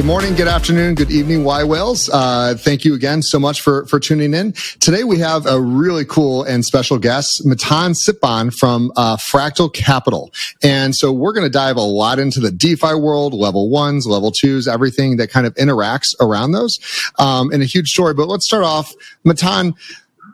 [0.00, 2.08] Good morning, good afternoon, good evening, yWhales.
[2.10, 4.52] Uh, thank you again so much for, for tuning in.
[4.80, 10.32] Today we have a really cool and special guest, Matan Sitbon from uh, Fractal Capital.
[10.62, 14.32] And so we're going to dive a lot into the DeFi world, level ones, level
[14.32, 16.78] twos, everything that kind of interacts around those
[17.18, 18.14] um, in a huge story.
[18.14, 18.94] But let's start off,
[19.24, 19.74] Matan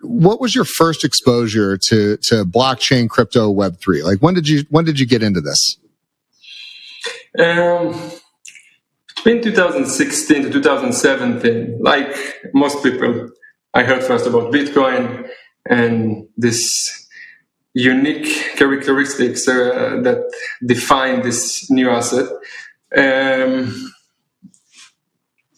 [0.02, 4.65] what was your first exposure to to blockchain crypto web 3 like when did you
[4.69, 5.79] when did you get into this
[7.41, 8.13] um
[9.17, 12.15] between 2016 to 2017, like
[12.55, 13.29] most people,
[13.75, 15.29] I heard first about Bitcoin
[15.69, 17.09] and this
[17.75, 20.31] unique characteristics uh, that
[20.65, 22.29] define this new asset.
[22.97, 23.93] Um,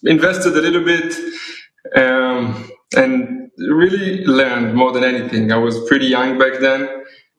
[0.05, 1.14] invested a little bit
[1.97, 5.53] um, and really learned more than anything.
[5.53, 6.89] I was pretty young back then,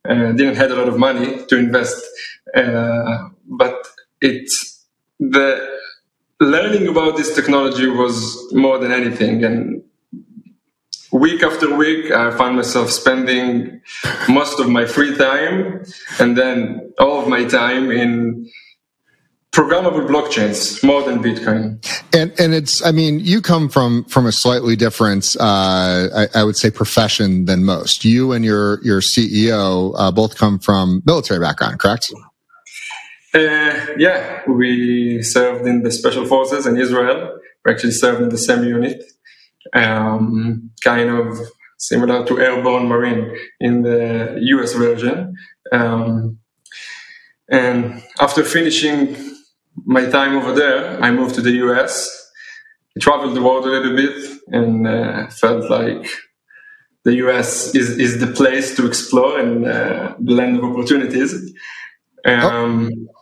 [0.08, 2.06] uh, didn't have a lot of money to invest,
[2.56, 3.88] uh, but
[4.22, 4.86] it's
[5.20, 5.79] the
[6.40, 9.44] learning about this technology was more than anything.
[9.44, 9.84] And
[11.12, 13.82] week after week, I found myself spending
[14.30, 15.84] most of my free time
[16.20, 18.50] and then all of my time in
[19.52, 24.32] programmable blockchains more than bitcoin and and it's i mean you come from from a
[24.32, 29.96] slightly different uh, I, I, would say profession than most you and your your ceo
[29.98, 32.14] uh, both come from military background correct
[33.34, 37.40] uh, yeah, we served in the special forces in Israel.
[37.64, 39.04] We actually served in the same unit,
[39.74, 41.38] um, kind of
[41.78, 45.36] similar to airborne marine in the US version.
[45.72, 46.40] Um,
[47.50, 49.16] and after finishing
[49.86, 51.94] my time over there, I moved to the US.
[52.98, 56.10] I traveled the world a little bit and uh, felt like
[57.06, 61.54] the US is, is the place to explore and uh, the land of opportunities.
[62.26, 63.19] Um, oh.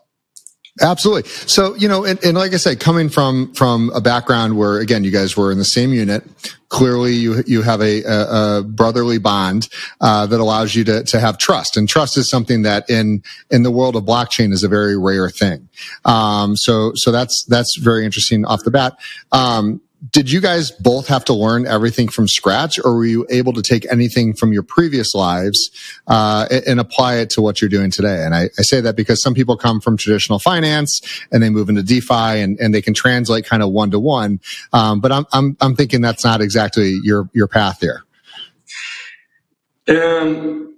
[0.79, 1.29] Absolutely.
[1.29, 5.03] So, you know, and, and, like I said, coming from, from a background where, again,
[5.03, 6.23] you guys were in the same unit,
[6.69, 9.69] clearly you, you have a, a, a brotherly bond,
[10.01, 11.77] uh, that allows you to, to have trust.
[11.77, 15.29] And trust is something that in, in the world of blockchain is a very rare
[15.29, 15.67] thing.
[16.05, 18.97] Um, so, so that's, that's very interesting off the bat.
[19.31, 19.81] Um,
[20.12, 23.62] did you guys both have to learn everything from scratch or were you able to
[23.62, 25.72] take anything from your previous lives
[26.07, 28.23] uh, and apply it to what you're doing today?
[28.23, 31.01] And I, I, say that because some people come from traditional finance
[31.31, 34.40] and they move into defi and, and they can translate kind of one to one
[34.73, 38.03] um, but I'm, I'm, I'm thinking that's not exactly your, your path there
[39.88, 40.75] um,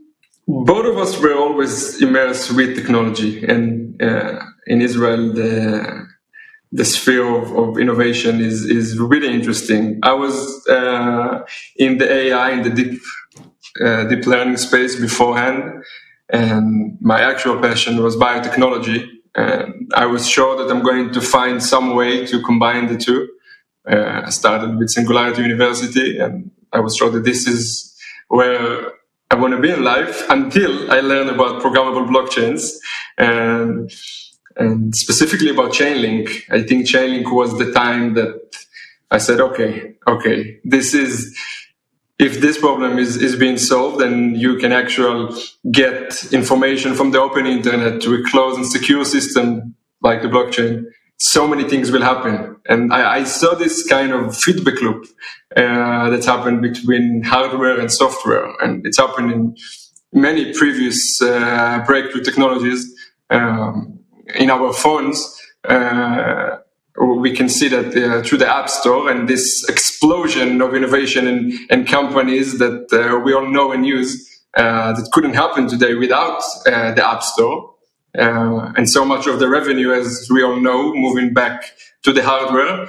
[0.47, 6.07] both of us were always immersed with technology and uh, in israel the
[6.71, 9.99] the sphere of, of innovation is is really interesting.
[10.03, 11.41] I was uh,
[11.77, 13.01] in the AI in the deep
[13.83, 15.83] uh, deep learning space beforehand,
[16.29, 19.07] and my actual passion was biotechnology.
[19.35, 23.29] And I was sure that I'm going to find some way to combine the two.
[23.89, 27.95] Uh, I started with Singularity University, and I was sure that this is
[28.27, 28.91] where
[29.31, 32.73] I want to be in life until I learned about programmable blockchains.
[33.17, 33.91] And
[34.57, 38.55] and specifically about Chainlink, I think Chainlink was the time that
[39.11, 41.35] I said, okay, okay, this is,
[42.19, 47.19] if this problem is, is being solved and you can actually get information from the
[47.19, 50.83] open internet to a closed and secure system like the blockchain,
[51.17, 52.55] so many things will happen.
[52.67, 55.05] And I, I saw this kind of feedback loop
[55.55, 58.53] uh, that's happened between hardware and software.
[58.61, 59.55] And it's happened in
[60.13, 62.93] many previous uh, breakthrough technologies.
[63.29, 63.98] Um,
[64.35, 66.57] in our phones, uh,
[66.99, 71.53] we can see that uh, through the App Store and this explosion of innovation and,
[71.69, 76.41] and companies that uh, we all know and use uh, that couldn't happen today without
[76.65, 77.73] uh, the App Store.
[78.17, 81.73] Uh, and so much of the revenue, as we all know, moving back
[82.03, 82.87] to the hardware,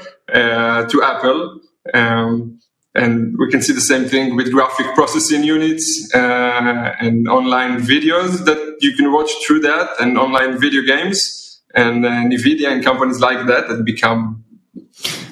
[0.88, 1.60] to Apple.
[1.92, 2.59] Um,
[2.94, 8.44] and we can see the same thing with graphic processing units uh, and online videos
[8.44, 13.20] that you can watch through that and online video games and uh, nvidia and companies
[13.20, 14.44] like that that become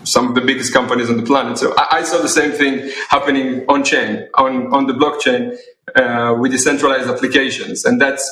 [0.05, 2.90] some of the biggest companies on the planet so i, I saw the same thing
[3.08, 5.56] happening on chain on, on the blockchain
[5.96, 8.25] uh, with decentralized applications and that's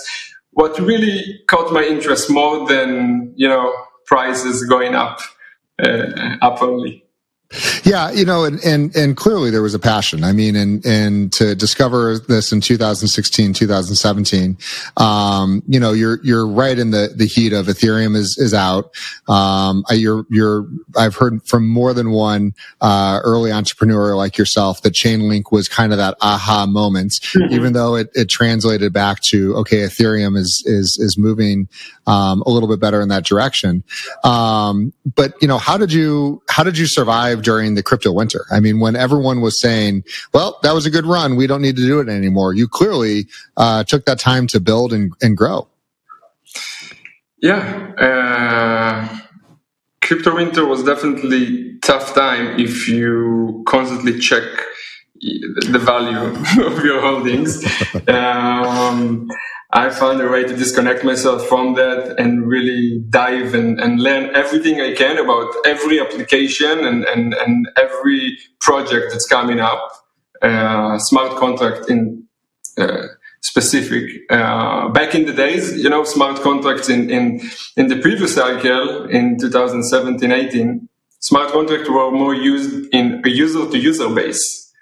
[0.52, 3.74] what really caught my interest more than you know
[4.06, 5.20] prices going up,
[5.82, 7.04] uh, up only.
[7.84, 10.24] Yeah, you know, and, and and clearly there was a passion.
[10.24, 14.58] I mean, and and to discover this in 2016, 2017,
[14.96, 18.90] um, you know, you're you're right in the the heat of Ethereum is is out.
[19.28, 20.66] Um, you're you're
[20.98, 25.92] I've heard from more than one uh, early entrepreneur like yourself that Chainlink was kind
[25.92, 27.54] of that aha moment, mm-hmm.
[27.54, 31.68] even though it, it translated back to okay, Ethereum is is is moving
[32.08, 33.84] um, a little bit better in that direction.
[34.24, 38.44] Um, but you know, how did you how did you survive during the crypto winter?
[38.50, 41.36] I mean, when everyone was saying, "Well, that was a good run.
[41.36, 44.92] We don't need to do it anymore," you clearly uh, took that time to build
[44.92, 45.68] and, and grow.
[47.38, 47.92] Yeah.
[47.98, 49.18] Uh,
[50.02, 54.44] crypto winter was definitely tough time if you constantly check
[55.20, 56.18] the value
[56.66, 57.64] of your holdings.
[58.08, 59.28] Um,
[59.76, 64.34] I found a way to disconnect myself from that and really dive and, and learn
[64.34, 69.92] everything I can about every application and, and, and every project that's coming up.
[70.40, 72.24] Uh, smart contract in
[72.78, 73.02] uh,
[73.42, 74.04] specific.
[74.30, 77.42] Uh, back in the days, you know, smart contracts in, in,
[77.76, 80.88] in the previous cycle in 2017 18,
[81.20, 84.72] smart contracts were more used in a user to user base.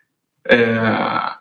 [0.48, 1.32] Uh,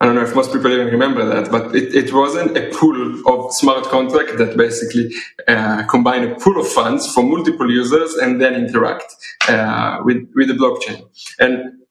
[0.00, 3.20] I don't know if most people even remember that, but it, it wasn't a pool
[3.26, 5.12] of smart contract that basically
[5.46, 9.14] uh, combine a pool of funds for multiple users and then interact
[9.46, 11.06] uh, with, with the blockchain.
[11.38, 11.82] And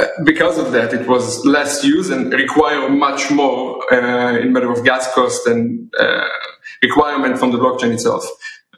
[0.00, 4.72] uh, because of that, it was less used and require much more uh, in matter
[4.72, 6.26] of gas cost and uh,
[6.82, 8.24] requirement from the blockchain itself.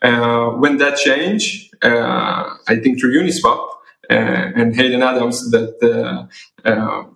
[0.02, 3.66] Uh, when that changed, I think through Uniswap
[4.10, 6.28] and Hayden Adams that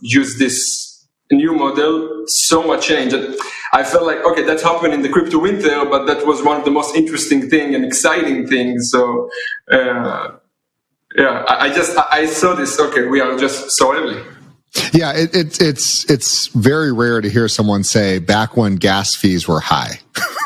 [0.00, 0.93] used this
[1.34, 3.12] new model, so much change.
[3.12, 3.36] And
[3.72, 6.64] I felt like, okay, that happened in the crypto winter, but that was one of
[6.64, 8.90] the most interesting thing and exciting things.
[8.90, 9.28] So,
[9.70, 10.32] uh,
[11.16, 12.78] yeah, I, I just I saw this.
[12.78, 14.20] Okay, we are just so early.
[14.92, 19.46] Yeah, it, it, it's it's very rare to hear someone say back when gas fees
[19.46, 20.00] were high.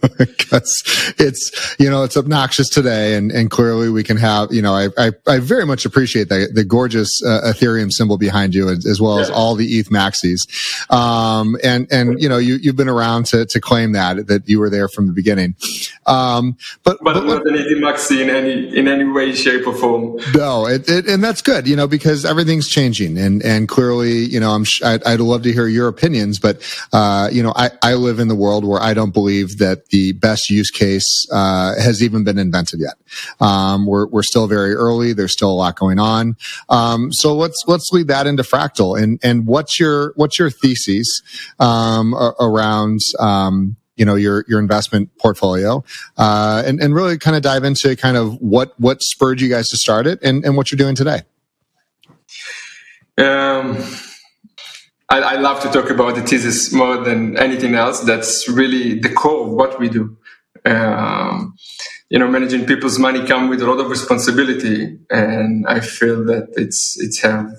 [0.18, 4.74] because it's you know it's obnoxious today and and clearly we can have you know
[4.74, 8.86] i i, I very much appreciate the the gorgeous uh, ethereum symbol behind you as,
[8.86, 9.22] as well yeah.
[9.22, 10.38] as all the eth maxis.
[10.92, 14.58] Um and and you know you you've been around to to claim that that you
[14.58, 15.54] were there from the beginning.
[16.06, 19.74] Um but but, but not an eth maxi in any in any way shape or
[19.74, 20.18] form.
[20.34, 24.40] No it, it, and that's good you know because everything's changing and and clearly you
[24.40, 26.62] know i'm I'd, I'd love to hear your opinions but
[26.92, 30.12] uh you know i i live in the world where i don't believe that the
[30.12, 32.94] best use case uh, has even been invented yet.
[33.40, 35.12] Um, we're we're still very early.
[35.12, 36.36] There's still a lot going on.
[36.68, 41.22] Um, so let's let's lead that into Fractal and and what's your what's your thesis
[41.58, 45.84] um, around um, you know your your investment portfolio
[46.16, 49.68] uh, and and really kind of dive into kind of what what spurred you guys
[49.68, 51.22] to start it and and what you're doing today.
[53.18, 53.84] Um
[55.10, 58.00] I, I, love to talk about the thesis more than anything else.
[58.00, 60.16] That's really the core of what we do.
[60.66, 61.54] Um,
[62.10, 66.48] you know, managing people's money come with a lot of responsibility, and I feel that
[66.56, 67.50] it's it's have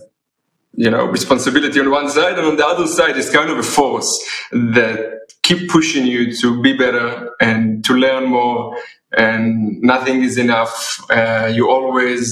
[0.73, 3.63] you know responsibility on one side, and on the other side is kind of a
[3.63, 4.11] force
[4.51, 8.75] that keep pushing you to be better and to learn more.
[9.17, 11.03] And nothing is enough.
[11.09, 12.27] Uh, you always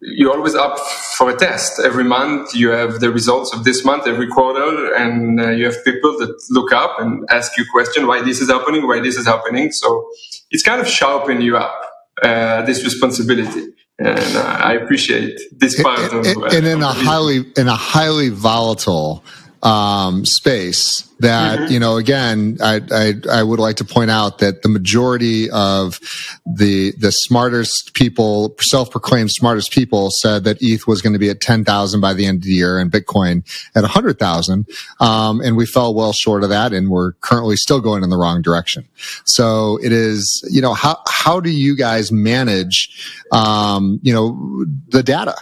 [0.00, 0.78] you're always up
[1.18, 1.78] for a test.
[1.78, 5.84] Every month you have the results of this month every quarter and uh, you have
[5.84, 9.26] people that look up and ask you question why this is happening why this is
[9.26, 9.72] happening.
[9.72, 10.08] So
[10.50, 11.80] it's kind of sharpening you up
[12.22, 13.68] uh, this responsibility.
[13.98, 18.30] And uh, i appreciate this part and, of and in a highly in a highly
[18.30, 19.22] volatile
[19.62, 21.72] um, space that mm-hmm.
[21.72, 26.00] you know again I, I, I would like to point out that the majority of
[26.46, 31.40] the the smartest people self-proclaimed smartest people said that eth was going to be at
[31.40, 34.66] 10,000 by the end of the year and bitcoin at 100,000
[35.00, 38.16] um, and we fell well short of that and we're currently still going in the
[38.16, 38.86] wrong direction.
[39.24, 42.88] So it is you know how how do you guys manage
[43.32, 45.36] um, you know the data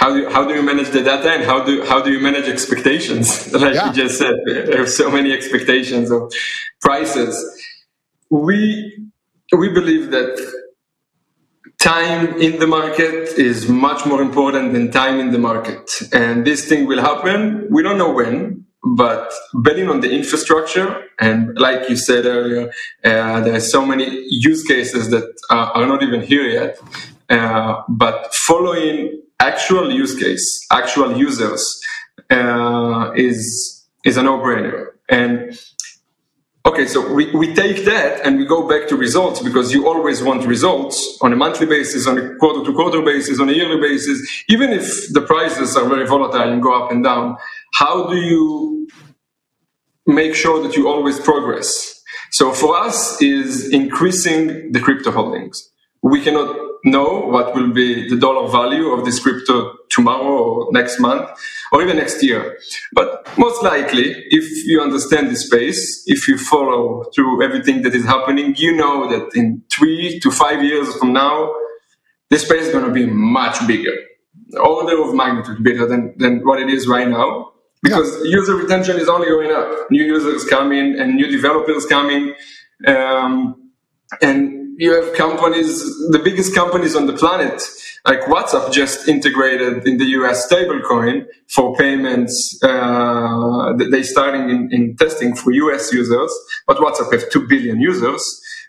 [0.00, 2.20] how do you, how do you manage the data and how do how do you
[2.20, 3.52] manage expectations?
[3.64, 3.88] like yeah.
[3.88, 6.32] you just said, there are so many expectations of
[6.80, 7.34] prices.
[8.30, 8.50] We
[9.52, 10.34] we believe that
[11.78, 16.66] time in the market is much more important than time in the market, and this
[16.66, 17.66] thing will happen.
[17.70, 22.70] We don't know when, but betting on the infrastructure and like you said earlier
[23.04, 26.78] uh, there are so many use cases that are, are not even here yet
[27.30, 31.80] uh, but following actual use case, actual users,
[32.30, 34.86] uh, is is a no-brainer.
[35.08, 35.58] And
[36.64, 40.22] okay, so we, we take that and we go back to results because you always
[40.22, 43.80] want results on a monthly basis, on a quarter to quarter basis, on a yearly
[43.80, 47.36] basis, even if the prices are very volatile and go up and down.
[47.74, 48.88] How do you
[50.06, 52.02] make sure that you always progress?
[52.32, 55.68] So for us is increasing the crypto holdings.
[56.02, 60.98] We cannot know what will be the dollar value of this crypto tomorrow or next
[61.00, 61.28] month
[61.72, 62.58] or even next year.
[62.92, 68.04] But most likely, if you understand the space, if you follow through everything that is
[68.04, 71.52] happening, you know that in three to five years from now,
[72.30, 73.96] the space is going to be much bigger,
[74.62, 77.52] order of magnitude bigger than, than what it is right now.
[77.82, 78.36] Because yeah.
[78.36, 79.90] user retention is only going up.
[79.90, 82.34] New users coming and new developers coming.
[82.86, 83.70] Um,
[84.20, 87.62] and you have companies, the biggest companies on the planet,
[88.06, 92.58] like WhatsApp, just integrated in the US stablecoin for payments.
[92.62, 96.32] Uh, they starting in, in testing for US users,
[96.66, 98.22] but WhatsApp have two billion users.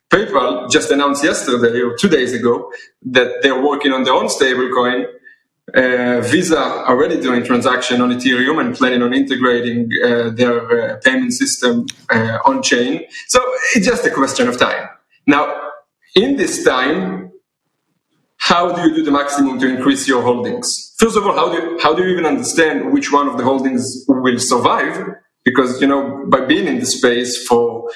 [0.10, 2.70] PayPal just announced yesterday or two days ago
[3.04, 5.06] that they're working on their own stablecoin.
[5.74, 6.60] Uh, Visa
[6.92, 12.40] already doing transaction on Ethereum and planning on integrating uh, their uh, payment system uh,
[12.46, 13.06] on chain.
[13.30, 13.40] So
[13.76, 14.90] it's just a question of time.
[15.26, 15.71] Now,
[16.16, 17.32] in this time,
[18.38, 20.96] how do you do the maximum to increase your holdings?
[20.98, 23.44] First of all, how do you, how do you even understand which one of the
[23.44, 25.08] holdings will survive?
[25.46, 27.94] Because you know, by being in the space for a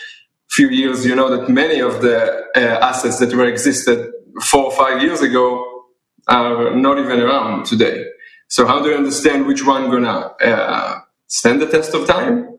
[0.52, 4.12] few years, you know that many of the uh, assets that were existed
[4.44, 5.84] four or five years ago
[6.28, 8.06] are not even around today.
[8.48, 12.58] So how do you understand which one gonna uh, stand the test of time?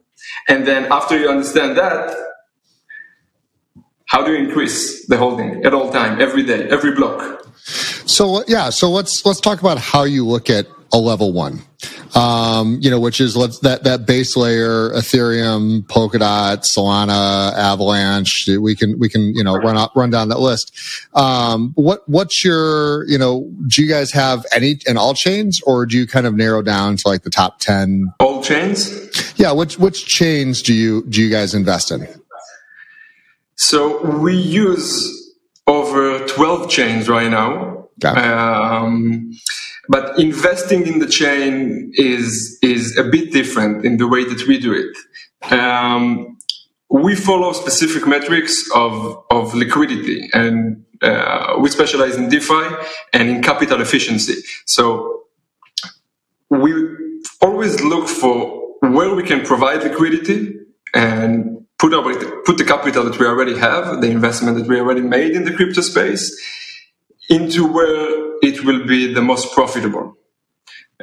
[0.49, 2.15] And then after you understand that,
[4.07, 7.47] how do you increase the holding at all time, every day, every block?
[8.07, 11.63] So yeah, so let's let's talk about how you look at a level one.
[12.15, 18.49] Um, you know, which is let's that that base layer, Ethereum, Polkadot, Solana, Avalanche.
[18.49, 20.73] We can we can you know run out, run down that list.
[21.15, 23.51] Um, what what's your you know?
[23.67, 26.97] Do you guys have any in all chains, or do you kind of narrow down
[26.99, 28.13] to like the top ten?
[28.21, 29.35] All chains.
[29.37, 32.07] Yeah, which which chains do you do you guys invest in?
[33.57, 35.35] So we use
[35.67, 37.89] over 12 chains right now.
[38.05, 39.33] Um,
[39.89, 44.59] but investing in the chain is is a bit different in the way that we
[44.59, 45.53] do it.
[45.53, 46.37] Um,
[46.91, 52.67] we follow specific metrics of of liquidity, and uh, we specialize in DeFi
[53.13, 54.35] and in capital efficiency.
[54.67, 55.23] So
[56.51, 56.73] we
[57.41, 60.55] always look for where we can provide liquidity
[60.95, 61.93] and put
[62.45, 65.53] put the capital that we already have, the investment that we already made in the
[65.53, 66.25] crypto space,
[67.29, 70.17] into where it will be the most profitable.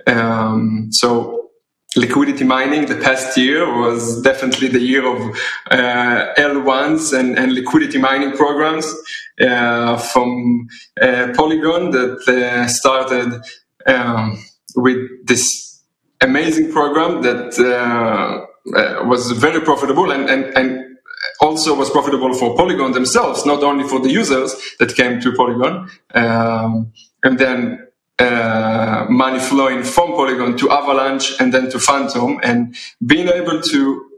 [0.07, 1.49] Um, so
[1.95, 5.21] liquidity mining the past year was definitely the year of
[5.69, 8.91] uh, L1s and, and, liquidity mining programs
[9.39, 10.67] uh, from
[10.99, 13.41] uh, Polygon that uh, started
[13.85, 14.43] um,
[14.75, 15.83] with this
[16.21, 20.97] amazing program that uh, was very profitable and, and, and
[21.41, 25.89] also was profitable for Polygon themselves, not only for the users that came to Polygon.
[26.13, 26.93] Um,
[27.23, 27.87] and then
[28.19, 34.09] uh, money flowing from Polygon to Avalanche and then to Fantom, and being able to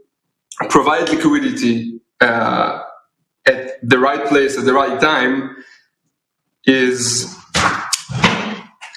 [0.68, 2.82] provide liquidity uh,
[3.46, 5.56] at the right place at the right time
[6.66, 7.34] is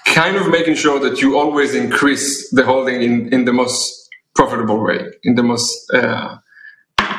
[0.06, 3.99] kind of making sure that you always increase the holding in, in the most
[4.36, 6.38] profitable way, in the most uh,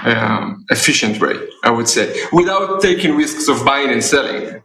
[0.05, 4.62] um, efficient way, I would say, without taking risks of buying and selling.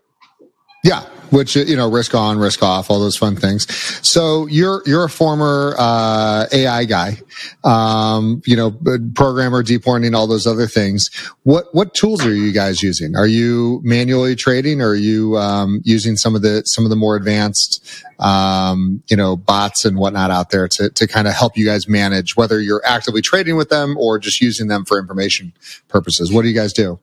[0.84, 3.66] Yeah, which you know, risk on, risk off, all those fun things.
[4.08, 7.20] So you're you're a former uh, AI guy,
[7.64, 8.72] um, you know,
[9.14, 11.10] programmer, deep learning, all those other things.
[11.44, 13.16] What what tools are you guys using?
[13.16, 16.96] Are you manually trading, or are you um, using some of the some of the
[16.96, 21.58] more advanced, um, you know, bots and whatnot out there to to kind of help
[21.58, 25.54] you guys manage whether you're actively trading with them or just using them for information
[25.88, 26.32] purposes?
[26.32, 27.00] What do you guys do?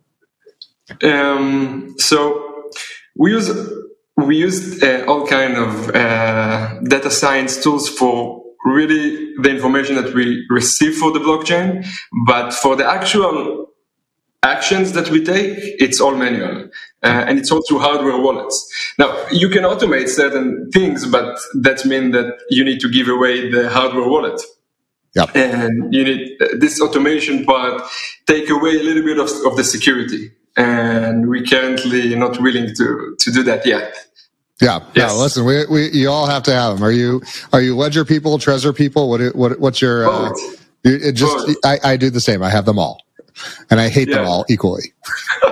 [1.02, 2.70] Um, so
[3.16, 3.48] we use
[4.24, 10.14] we used uh, all kind of uh, data science tools for really the information that
[10.14, 11.86] we receive for the blockchain,
[12.26, 13.68] but for the actual
[14.42, 16.68] actions that we take, it's all manual.
[17.02, 18.94] Uh, and it's all through hardware wallets.
[18.98, 23.50] Now, you can automate certain things, but that means that you need to give away
[23.50, 24.40] the hardware wallet.
[25.34, 27.82] And you need uh, this automation part
[28.26, 33.16] take away a little bit of, of the security and we currently not willing to
[33.18, 33.94] to do that yet.
[34.62, 35.10] Yeah, yes.
[35.10, 35.12] yeah.
[35.12, 36.84] Listen, we, we you all have to have them.
[36.84, 37.20] Are you
[37.52, 39.10] are you ledger people, Trezor people?
[39.10, 40.32] What what what's your uh,
[40.84, 42.42] It just I, I do the same.
[42.42, 43.02] I have them all,
[43.70, 44.18] and I hate yeah.
[44.18, 44.92] them all equally.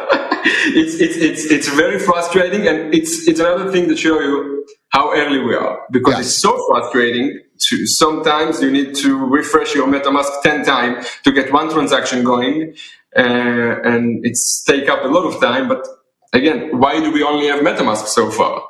[0.45, 5.13] it's, it's it's it's very frustrating, and it's it's another thing to show you how
[5.13, 7.41] early we are because it's so frustrating.
[7.69, 12.75] To sometimes you need to refresh your MetaMask ten times to get one transaction going,
[13.17, 15.69] uh, and it's take up a lot of time.
[15.69, 15.87] But
[16.33, 18.63] again, why do we only have MetaMask so far?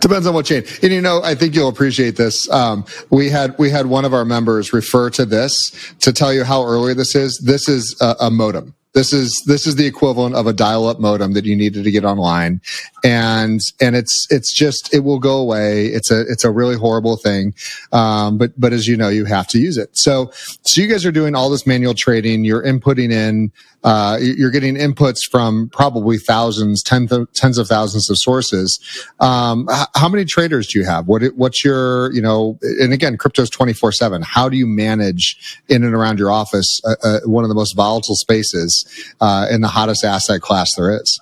[0.00, 0.64] Depends on what chain.
[0.82, 2.50] And you know, I think you'll appreciate this.
[2.50, 6.42] Um, we had we had one of our members refer to this to tell you
[6.42, 7.38] how early this is.
[7.38, 8.74] This is a, a modem.
[8.94, 12.04] This is this is the equivalent of a dial-up modem that you needed to get
[12.04, 12.60] online,
[13.02, 15.86] and and it's it's just it will go away.
[15.86, 17.54] It's a it's a really horrible thing,
[17.92, 19.96] um, but but as you know, you have to use it.
[19.96, 22.44] So so you guys are doing all this manual trading.
[22.44, 23.50] You're inputting in
[23.84, 28.78] uh, you're getting inputs from probably thousands, tens of, tens of thousands of sources.
[29.20, 31.08] Um, how many traders do you have?
[31.08, 34.22] What, what's your, you know, and again, crypto's 24 seven.
[34.22, 37.74] How do you manage in and around your office, uh, uh, one of the most
[37.74, 38.86] volatile spaces,
[39.20, 41.20] uh, in the hottest asset class there is?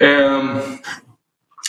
[0.00, 0.80] Um,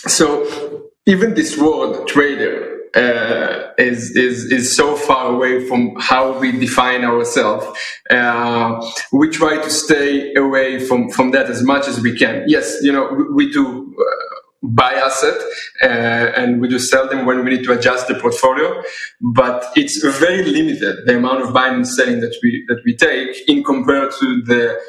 [0.07, 6.51] so even this word trader uh, is, is, is so far away from how we
[6.51, 7.65] define ourselves.
[8.09, 12.43] Uh, we try to stay away from, from that as much as we can.
[12.47, 15.39] Yes, you know, we, we do uh, buy asset
[15.83, 18.81] uh, and we do sell them when we need to adjust the portfolio,
[19.21, 23.47] but it's very limited the amount of buying and selling that we that we take
[23.47, 24.79] in compared to the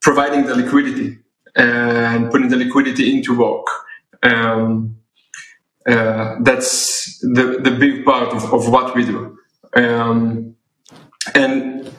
[0.00, 1.18] providing the liquidity
[1.56, 3.66] and putting the liquidity into work.
[4.22, 4.98] Um,
[5.88, 9.36] uh, that's the, the big part of, of what we do.
[9.74, 10.54] Um,
[11.34, 11.90] and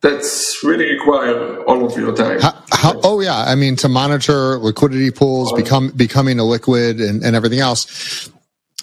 [0.00, 2.40] that's really require all of your time.
[2.40, 7.22] How, how, oh yeah, I mean to monitor liquidity pools, become becoming a liquid, and,
[7.24, 8.30] and everything else.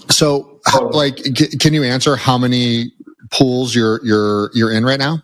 [0.10, 1.18] So, how, like,
[1.60, 2.92] can you answer how many
[3.32, 5.24] pools you're you're you're in right now?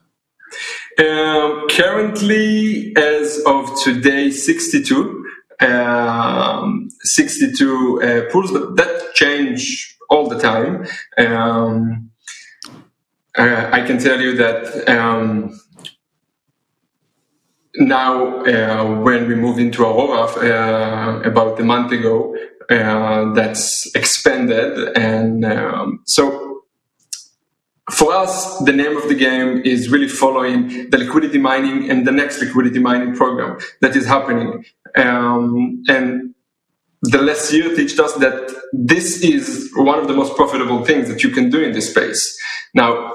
[0.98, 5.21] Um, currently, as of today, sixty-two
[5.62, 10.86] um, 62 uh, pools, but that change all the time.
[11.18, 12.12] Um,
[13.38, 15.58] uh, I can tell you that um,
[17.76, 22.36] now, uh, when we moved into Aurora uh, about a month ago,
[22.70, 26.51] uh, that's expanded, and um, so
[27.92, 32.12] for us, the name of the game is really following the liquidity mining and the
[32.12, 34.64] next liquidity mining program that is happening.
[34.96, 36.34] Um, and
[37.04, 41.24] the last year teaches us that this is one of the most profitable things that
[41.24, 42.40] you can do in this space.
[42.74, 43.14] Now,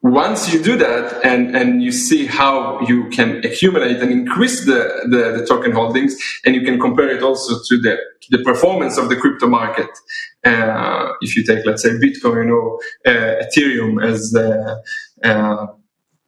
[0.00, 5.06] once you do that and, and you see how you can accumulate and increase the,
[5.10, 8.96] the, the, token holdings, and you can compare it also to the, to the performance
[8.96, 9.90] of the crypto market.
[10.48, 15.66] Uh, if you take, let's say, Bitcoin or uh, Ethereum as uh,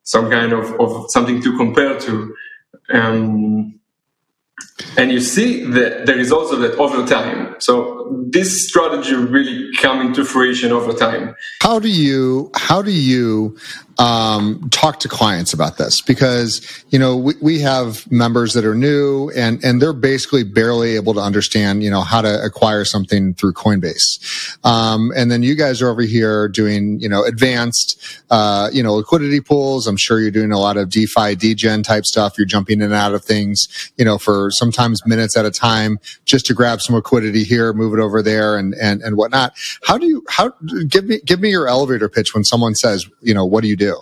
[0.05, 2.35] some kind of, of something to compare to,
[2.93, 3.81] um,
[4.97, 7.57] and you see the, the results of that over time.
[7.61, 11.35] So this strategy really come into fruition over time.
[11.63, 13.57] How do you how do you
[14.01, 18.75] um, talk to clients about this because you know we, we have members that are
[18.75, 23.35] new and and they're basically barely able to understand you know how to acquire something
[23.35, 28.71] through Coinbase, um, and then you guys are over here doing you know advanced uh,
[28.73, 29.87] you know liquidity pools.
[29.87, 32.39] I'm sure you're doing a lot of DeFi, DGen type stuff.
[32.39, 35.99] You're jumping in and out of things you know for sometimes minutes at a time
[36.25, 39.53] just to grab some liquidity here, move it over there, and and and whatnot.
[39.85, 40.53] How do you how
[40.89, 43.77] give me give me your elevator pitch when someone says you know what do you
[43.77, 44.01] do?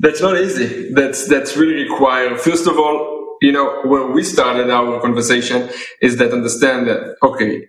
[0.00, 0.92] That's not easy.
[0.94, 2.40] That's that's really required.
[2.40, 5.68] First of all, you know, where we started our conversation
[6.02, 7.66] is that understand that okay,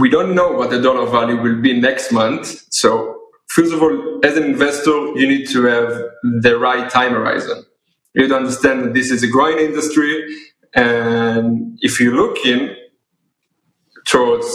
[0.00, 2.64] we don't know what the dollar value will be next month.
[2.70, 5.88] So first of all, as an investor, you need to have
[6.42, 7.64] the right time horizon.
[8.14, 10.12] You need to understand that this is a growing industry,
[10.74, 12.76] and if you look in
[14.06, 14.46] towards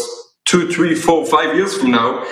[0.45, 2.25] two, three, four, five years from now,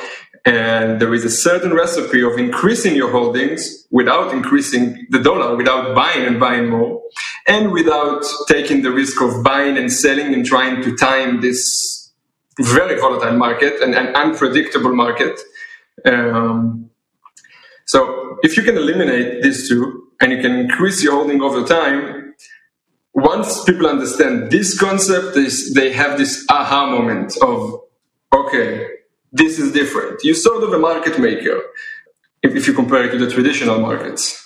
[0.45, 5.95] and there is a certain recipe of increasing your holdings without increasing the dollar, without
[5.95, 7.01] buying and buying more,
[7.47, 12.11] and without taking the risk of buying and selling and trying to time this
[12.61, 15.39] very volatile market and an unpredictable market.
[16.05, 16.89] Um,
[17.85, 22.24] so if you can eliminate these two and you can increase your holding over time,
[23.15, 27.81] once people understand this concept, is they have this aha moment of,
[28.33, 28.87] okay,
[29.31, 30.19] this is different.
[30.23, 31.61] You're sort of a market maker
[32.43, 34.41] if, if you compare it to the traditional markets.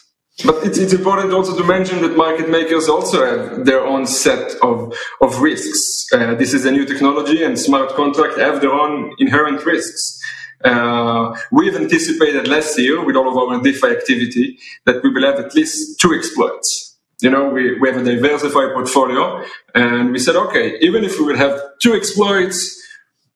[0.46, 4.56] But it's, it's important also to mention that market makers also have their own set
[4.62, 6.06] of, of risks.
[6.14, 10.22] Uh, this is a new technology, and smart contracts have their own inherent risks.
[10.64, 15.40] Uh, we've anticipated last year with all of our DeFi activity that we will have
[15.40, 16.89] at least two exploits.
[17.22, 19.44] You know, we, we have a diversified portfolio,
[19.76, 22.78] and we said, okay, even if we will have two exploits,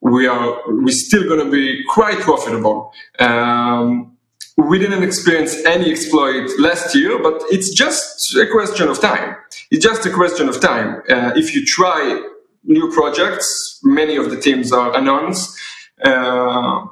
[0.00, 2.92] we are we're still going to be quite profitable.
[3.18, 4.16] Um,
[4.56, 9.36] we didn't experience any exploit last year, but it's just a question of time.
[9.70, 11.02] It's just a question of time.
[11.08, 12.22] Uh, if you try
[12.64, 15.58] new projects, many of the teams are announced.
[16.04, 16.86] Uh,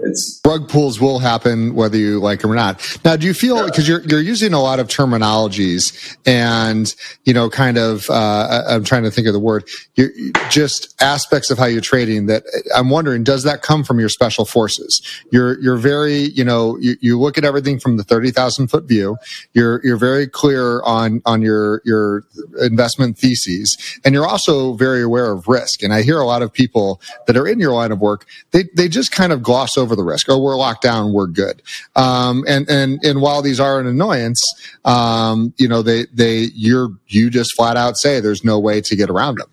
[0.00, 2.98] it's rug pulls will happen whether you like them or not.
[3.04, 7.48] Now, do you feel because you're you're using a lot of terminologies and you know,
[7.48, 10.10] kind of uh, I'm trying to think of the word, you're,
[10.50, 12.26] just aspects of how you're trading.
[12.26, 15.00] That I'm wondering, does that come from your special forces?
[15.30, 18.84] You're you're very you know you, you look at everything from the thirty thousand foot
[18.84, 19.16] view.
[19.52, 22.24] You're you're very clear on on your your
[22.60, 25.82] investment theses, and you're also very aware of risk.
[25.82, 28.64] And I hear a lot of people that are in your line of work, they
[28.74, 30.28] they just kind of gloss over the risk.
[30.28, 31.62] Oh, we're locked down, we're good.
[31.94, 34.42] Um, and and and while these are an annoyance,
[34.84, 38.96] um, you know, they they you're you just flat out say there's no way to
[38.96, 39.50] get around them.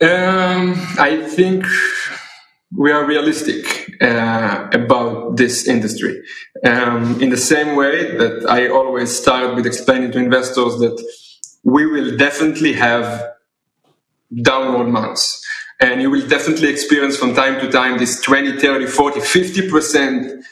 [0.00, 1.64] Um, I think
[2.76, 6.22] we are realistic uh, about this industry.
[6.64, 11.00] Um, in the same way that I always start with explaining to investors that
[11.62, 13.34] we will definitely have
[14.42, 15.43] downward months
[15.80, 20.42] and you will definitely experience from time to time this 20 30 40 50%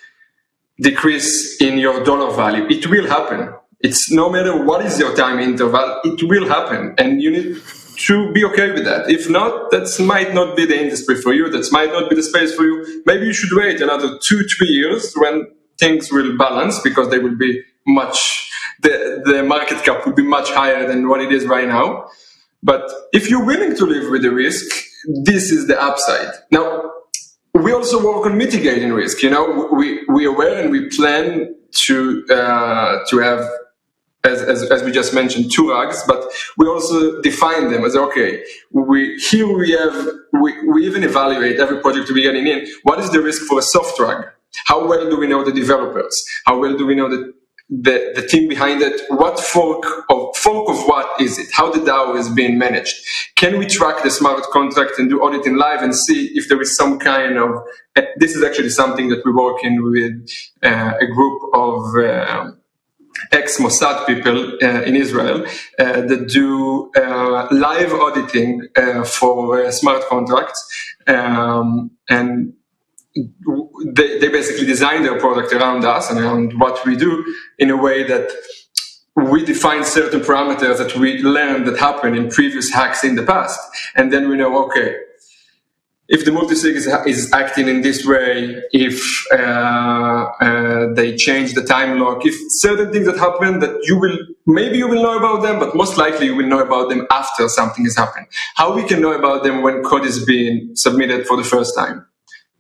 [0.80, 2.66] decrease in your dollar value.
[2.68, 3.54] It will happen.
[3.80, 6.94] It's no matter what is your time interval it will happen.
[6.98, 7.60] And you need
[8.06, 9.10] to be okay with that.
[9.10, 12.22] If not that might not be the industry for you that might not be the
[12.22, 13.02] space for you.
[13.06, 15.46] Maybe you should wait another two three years when
[15.78, 18.50] things will balance because they will be much
[18.82, 22.08] the, the market cap will be much higher than what it is right now.
[22.62, 24.66] But if you're willing to live with the risk
[25.24, 26.32] this is the upside.
[26.50, 26.90] Now,
[27.54, 29.22] we also work on mitigating risk.
[29.22, 31.54] You know, we we aware and we plan
[31.86, 33.48] to uh, to have.
[34.24, 36.22] As, as, as we just mentioned, two rugs, but
[36.56, 38.44] we also define them as okay.
[38.70, 42.68] We here we have we, we even evaluate every project we're getting in.
[42.84, 44.24] What is the risk for a soft rug?
[44.66, 46.14] How well do we know the developers?
[46.46, 47.32] How well do we know the
[47.68, 51.48] the, the team behind it, what fork of fork of what is it?
[51.52, 52.94] How the DAO is being managed?
[53.36, 56.76] Can we track the smart contract and do auditing live and see if there is
[56.76, 57.50] some kind of
[57.96, 60.14] uh, this is actually something that we're working with
[60.62, 62.50] uh, a group of uh,
[63.30, 65.44] ex Mossad people in Israel
[65.78, 66.90] that do
[67.66, 68.66] live auditing
[69.04, 70.60] for smart contracts
[71.06, 72.54] um, and
[73.14, 77.24] they, they basically design their product around us and around what we do
[77.58, 78.30] in a way that
[79.16, 83.60] we define certain parameters that we learned that happened in previous hacks in the past.
[83.94, 84.96] And then we know, okay,
[86.08, 91.62] if the multisig is, is acting in this way, if uh, uh, they change the
[91.62, 95.42] time lock, if certain things that happen that you will, maybe you will know about
[95.42, 98.26] them, but most likely you will know about them after something has happened.
[98.56, 102.06] How we can know about them when code is being submitted for the first time.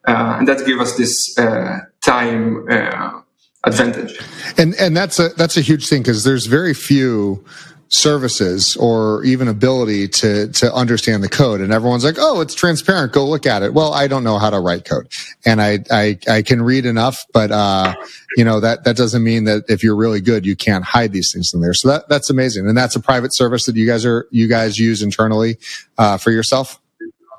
[0.06, 3.20] Uh, and that gives us this uh, time uh,
[3.64, 4.18] advantage.
[4.58, 7.44] And and that's a that's a huge thing because there's very few
[7.88, 11.60] services or even ability to to understand the code.
[11.60, 13.12] And everyone's like oh it's transparent.
[13.12, 13.74] Go look at it.
[13.74, 15.08] Well i don't know how to write code.
[15.44, 17.94] And i i, I can read enough but uh
[18.36, 21.30] you know that that doesn't mean that if you're really good you can't hide these
[21.32, 21.74] things in there.
[21.74, 22.66] So that that's amazing.
[22.66, 25.58] And that's a private service that you guys are you guys use internally
[25.98, 26.80] uh, for yourself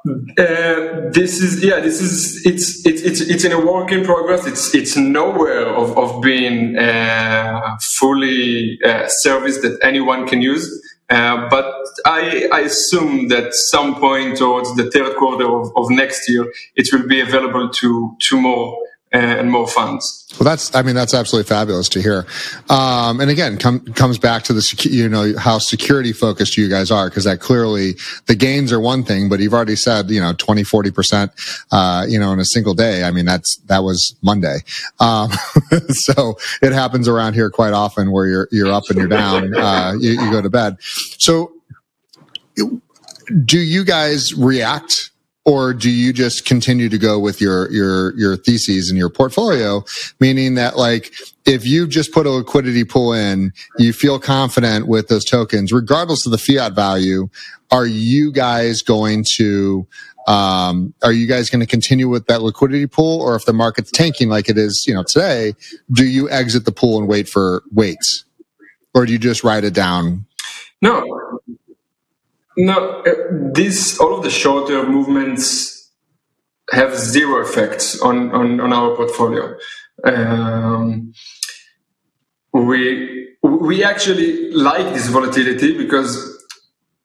[0.05, 1.79] uh, this is yeah.
[1.79, 4.45] This is it's it's it's it's in a work in progress.
[4.45, 10.67] It's it's nowhere of of being uh, fully uh, service that anyone can use.
[11.09, 11.65] Uh, but
[12.05, 16.87] I, I assume that some point towards the third quarter of, of next year, it
[16.91, 18.77] will be available to to more
[19.13, 20.27] and more funds.
[20.39, 22.25] Well, that's, I mean, that's absolutely fabulous to hear.
[22.69, 26.89] Um, and again, come, comes back to the, you know, how security focused you guys
[26.89, 27.93] are, because that clearly
[28.25, 32.19] the gains are one thing, but you've already said, you know, 20, 40%, uh, you
[32.19, 33.03] know, in a single day.
[33.03, 34.59] I mean, that's, that was Monday.
[34.99, 35.29] Um,
[35.89, 39.93] so it happens around here quite often where you're, you're up and you're down, uh,
[39.99, 40.77] you, you go to bed.
[41.19, 41.53] So
[43.45, 45.11] do you guys react
[45.45, 49.83] or do you just continue to go with your your your theses and your portfolio?
[50.19, 51.13] Meaning that like
[51.45, 56.25] if you just put a liquidity pool in you feel confident with those tokens regardless
[56.25, 57.27] of the fiat value
[57.71, 59.85] are you guys going to
[60.25, 63.91] Um, are you guys going to continue with that liquidity pool, or if the market's
[63.91, 65.53] tanking like it is, you know, today,
[65.91, 68.23] do you exit the pool and wait for weights,
[68.93, 70.25] or do you just write it down?
[70.81, 71.03] No,
[72.57, 73.01] no.
[73.01, 73.13] Uh,
[73.53, 75.91] this all of the short-term movements
[76.71, 79.55] have zero effects on on, on our portfolio.
[80.03, 81.13] Um,
[82.53, 86.29] we we actually like this volatility because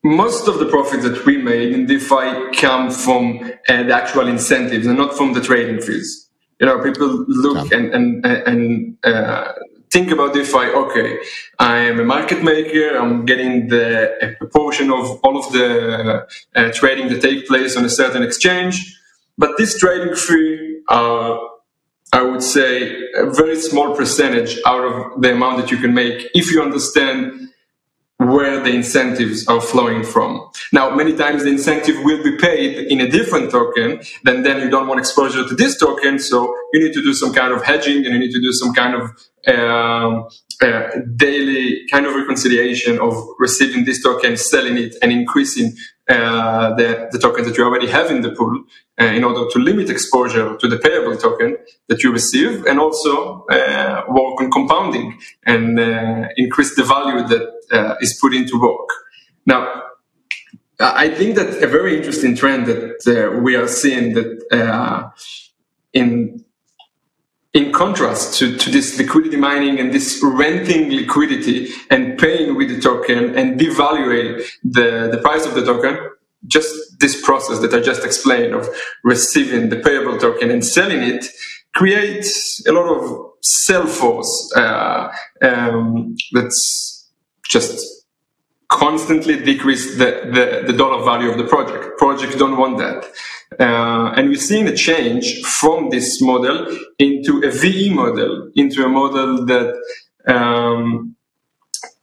[0.04, 4.86] most of the profits that we made in DeFi come from uh, the actual incentives
[4.86, 6.28] and not from the trading fees.
[6.60, 7.78] You know, people look yeah.
[7.78, 9.52] and and and uh,
[9.90, 11.18] think about if I, Okay,
[11.58, 12.96] I am a market maker.
[12.96, 17.90] I'm getting the proportion of all of the uh, trading that take place on a
[17.90, 18.98] certain exchange,
[19.36, 21.40] but this trading fee are
[22.12, 26.30] I would say a very small percentage out of the amount that you can make
[26.34, 27.47] if you understand
[28.18, 30.50] where the incentives are flowing from.
[30.72, 34.68] Now, many times the incentive will be paid in a different token, then then you
[34.68, 38.04] don't want exposure to this token, so you need to do some kind of hedging
[38.04, 39.02] and you need to do some kind of
[39.54, 40.28] um,
[40.60, 45.76] uh, daily kind of reconciliation of receiving this token, selling it, and increasing
[46.08, 48.64] uh, the, the token that you already have in the pool
[49.00, 51.56] uh, in order to limit exposure to the payable token
[51.88, 57.57] that you receive and also uh, work on compounding and uh, increase the value that
[57.72, 58.88] uh, is put into work.
[59.46, 59.82] Now,
[60.80, 65.12] I think that a very interesting trend that we are seeing that
[65.92, 66.44] in
[67.54, 72.80] in contrast to, to this liquidity mining and this renting liquidity and paying with the
[72.80, 75.98] token and devaluing the, the price of the token,
[76.46, 78.68] just this process that I just explained of
[79.02, 81.26] receiving the payable token and selling it
[81.74, 85.08] creates a lot of sell force uh,
[85.42, 86.87] um, that's
[87.48, 87.98] just
[88.68, 91.98] constantly decrease the, the, the, dollar value of the project.
[91.98, 93.10] Projects don't want that.
[93.58, 96.66] Uh, and we're seeing a change from this model
[96.98, 99.74] into a VE model, into a model that
[100.26, 101.16] um,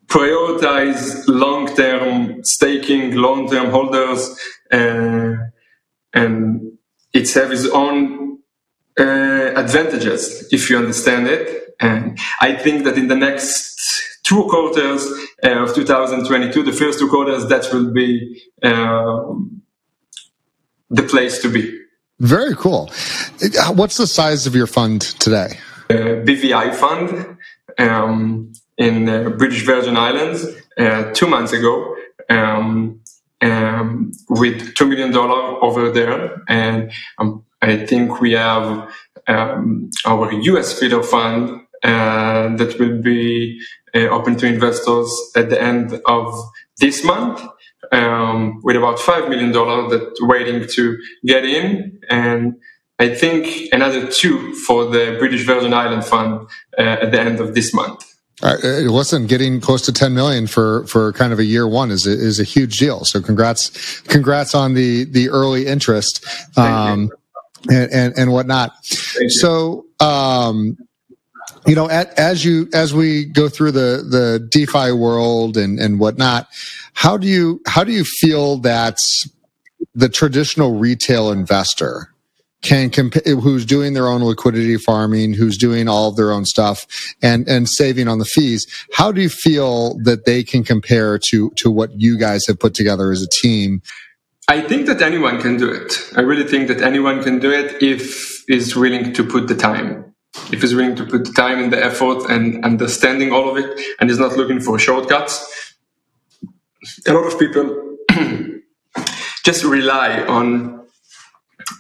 [0.08, 4.38] prioritize long-term staking, long-term holders,
[4.72, 5.36] uh,
[6.14, 6.78] and
[7.14, 8.40] it has its own
[9.00, 11.76] uh, advantages if you understand it.
[11.80, 15.06] And I think that in the next two quarters
[15.44, 19.62] uh, of 2022, the first two quarters, that will be um,
[20.90, 21.80] the place to be.
[22.20, 22.90] Very cool.
[23.74, 25.60] What's the size of your fund today?
[25.90, 27.38] Uh, BVI fund
[27.78, 30.46] um, in uh, British Virgin Islands
[30.78, 31.96] uh, two months ago.
[32.30, 33.02] Um,
[33.42, 38.90] um, with two million dollar over there, and um, I think we have
[39.28, 45.62] um, our US feeder fund uh, that will be uh, open to investors at the
[45.62, 46.34] end of
[46.80, 47.42] this month.
[47.92, 52.56] Um, with about five million dollars that waiting to get in, and
[52.98, 57.54] I think another two for the British Virgin Island Fund uh, at the end of
[57.54, 58.16] this month.
[58.44, 62.06] Uh, listen, getting close to 10 million for, for kind of a year one is
[62.06, 63.06] a, is a huge deal.
[63.06, 66.26] So congrats, congrats on the, the early interest,
[66.58, 67.10] um,
[67.70, 68.74] and, and, and, whatnot.
[68.86, 70.78] So, um,
[71.66, 76.00] you know, at, as you as we go through the the DeFi world and and
[76.00, 76.48] whatnot,
[76.94, 78.98] how do you how do you feel that
[79.94, 82.12] the traditional retail investor
[82.62, 86.86] can comp- who's doing their own liquidity farming, who's doing all of their own stuff
[87.22, 91.52] and and saving on the fees, how do you feel that they can compare to
[91.52, 93.82] to what you guys have put together as a team?
[94.48, 95.98] I think that anyone can do it.
[96.16, 100.15] I really think that anyone can do it if is willing to put the time
[100.52, 103.80] if he's willing to put the time and the effort and understanding all of it
[104.00, 105.76] and is not looking for shortcuts.
[107.08, 107.98] A lot of people
[109.44, 110.76] just rely on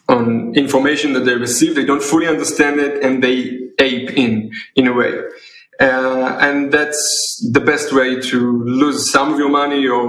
[0.07, 1.75] on information that they receive.
[1.75, 5.13] They don't fully understand it and they ape in in a way.
[5.79, 10.07] Uh, and that's the best way to lose some of your money or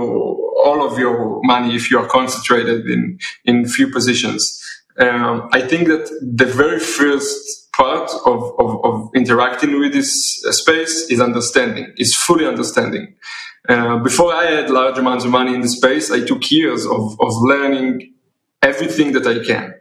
[0.64, 4.42] all of your money if you are concentrated in in few positions.
[4.98, 10.10] Um, I think that the very first part of, of, of, interacting with this
[10.50, 13.14] space is understanding, is fully understanding.
[13.68, 17.16] Uh, before I had large amounts of money in the space, I took years of,
[17.20, 18.14] of learning
[18.62, 19.74] everything that I can.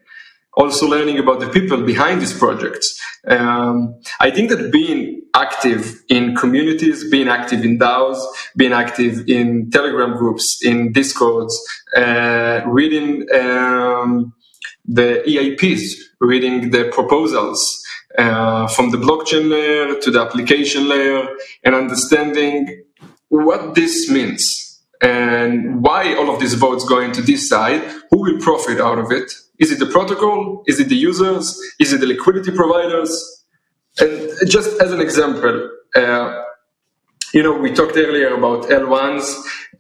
[0.58, 3.00] Also learning about the people behind these projects.
[3.28, 8.20] Um, I think that being active in communities, being active in DAOs,
[8.56, 11.54] being active in Telegram groups, in Discords,
[11.98, 14.34] uh, reading um,
[14.86, 15.84] the EIPs,
[16.22, 17.85] reading the proposals,
[18.18, 21.28] uh, from the blockchain layer to the application layer
[21.64, 22.84] and understanding
[23.30, 24.44] what this means.
[25.02, 29.12] and why all of these votes going to this side, who will profit out of
[29.12, 29.32] it?
[29.60, 30.64] Is it the protocol?
[30.68, 31.60] Is it the users?
[31.80, 33.12] Is it the liquidity providers?
[34.00, 36.44] And just as an example, uh,
[37.34, 39.26] you know, we talked earlier about L1s,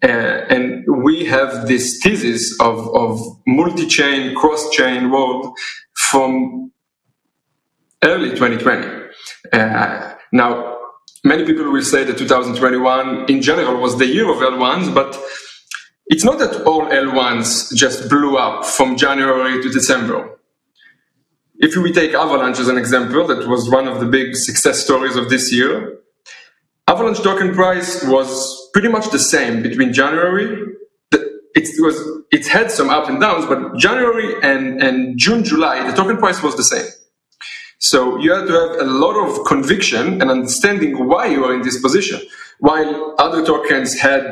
[0.03, 5.57] uh, and we have this thesis of, of multi-chain, cross-chain world
[6.09, 6.71] from
[8.03, 9.09] early 2020.
[9.51, 10.77] Uh, now,
[11.23, 15.19] many people will say that 2021 in general was the year of L1s, but
[16.07, 20.39] it's not that all L1s just blew up from January to December.
[21.57, 25.15] If we take Avalanche as an example, that was one of the big success stories
[25.15, 25.99] of this year.
[26.87, 30.63] Avalanche token price was pretty much the same between January.
[31.57, 31.97] It was
[32.31, 36.43] it had some up and downs, but January and, and June, July, the token price
[36.43, 36.85] was the same.
[37.79, 41.61] So you have to have a lot of conviction and understanding why you are in
[41.61, 42.21] this position.
[42.59, 44.23] While other tokens had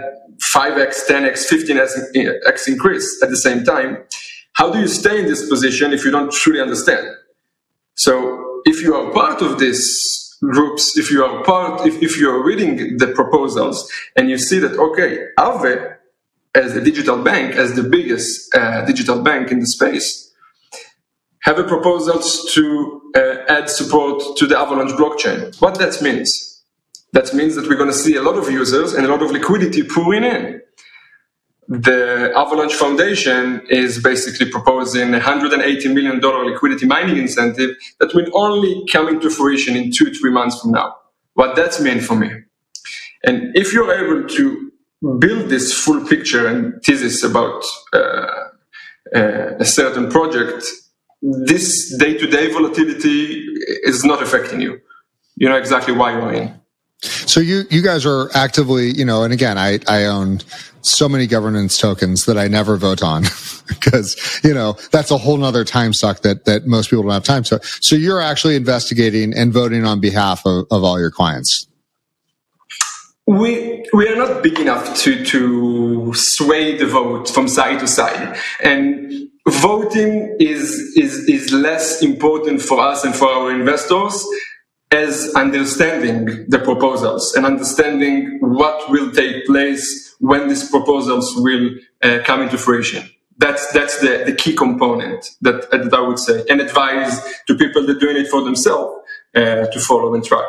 [0.56, 4.04] 5x, 10x, 15x increase at the same time,
[4.54, 7.08] how do you stay in this position if you don't truly understand?
[7.96, 12.30] So if you are part of this groups, if you are part, if, if you
[12.30, 15.96] are reading the proposals and you see that, okay, Aave
[16.56, 20.32] as a digital bank, as the biggest uh, digital bank in the space,
[21.44, 25.60] have a proposals to uh, add support to the Avalanche blockchain.
[25.62, 26.64] What that means?
[27.14, 29.32] That means that we're going to see a lot of users and a lot of
[29.32, 30.62] liquidity pouring in
[31.68, 38.86] the Avalanche Foundation is basically proposing a $180 million liquidity mining incentive that will only
[38.92, 40.96] come into fruition in two, three months from now.
[41.34, 42.30] What that's meant for me.
[43.24, 44.72] And if you're able to
[45.20, 48.28] build this full picture and thesis about uh,
[49.16, 50.66] uh, a certain project,
[51.46, 53.46] this day to day volatility
[53.84, 54.80] is not affecting you.
[55.36, 56.54] You know exactly why you're in.
[57.02, 60.42] So you you guys are actively, you know, and again, I I own
[60.82, 63.24] so many governance tokens that I never vote on
[63.68, 67.24] because you know that's a whole nother time suck that that most people don't have
[67.24, 71.68] time So So you're actually investigating and voting on behalf of, of all your clients.
[73.26, 78.38] We we are not big enough to to sway the vote from side to side,
[78.62, 84.26] and voting is is is less important for us and for our investors
[84.92, 91.72] as understanding the proposals and understanding what will take place when these proposals will
[92.04, 93.10] uh, come into fruition.
[93.38, 97.86] That's that's the, the key component that, that I would say, and advise to people
[97.86, 98.94] that are doing it for themselves
[99.36, 100.46] uh, to follow and track.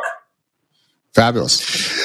[1.14, 2.03] Fabulous.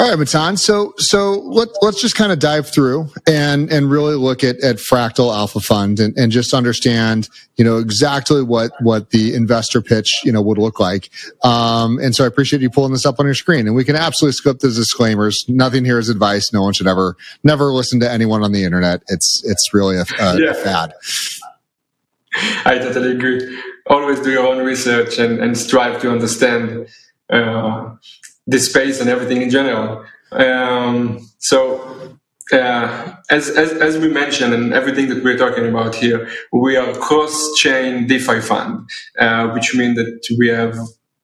[0.00, 0.56] All right, Matan.
[0.56, 4.76] So, so let, let's just kind of dive through and, and really look at, at
[4.76, 10.22] Fractal Alpha Fund and, and just understand, you know, exactly what, what the investor pitch,
[10.24, 11.10] you know, would look like.
[11.44, 13.94] Um, and so I appreciate you pulling this up on your screen and we can
[13.94, 15.44] absolutely skip the disclaimers.
[15.48, 16.50] Nothing here is advice.
[16.50, 19.02] No one should ever, never listen to anyone on the internet.
[19.08, 20.50] It's, it's really a, a, yeah.
[20.52, 20.94] a fad.
[22.64, 23.62] I totally agree.
[23.86, 26.88] Always do your own research and, and strive to understand,
[27.28, 27.96] uh,
[28.50, 30.04] this space and everything in general.
[30.32, 32.18] Um, so
[32.52, 36.92] uh, as, as, as, we mentioned and everything that we're talking about here, we are
[36.94, 40.76] cross-chain DeFi fund, uh, which means that we have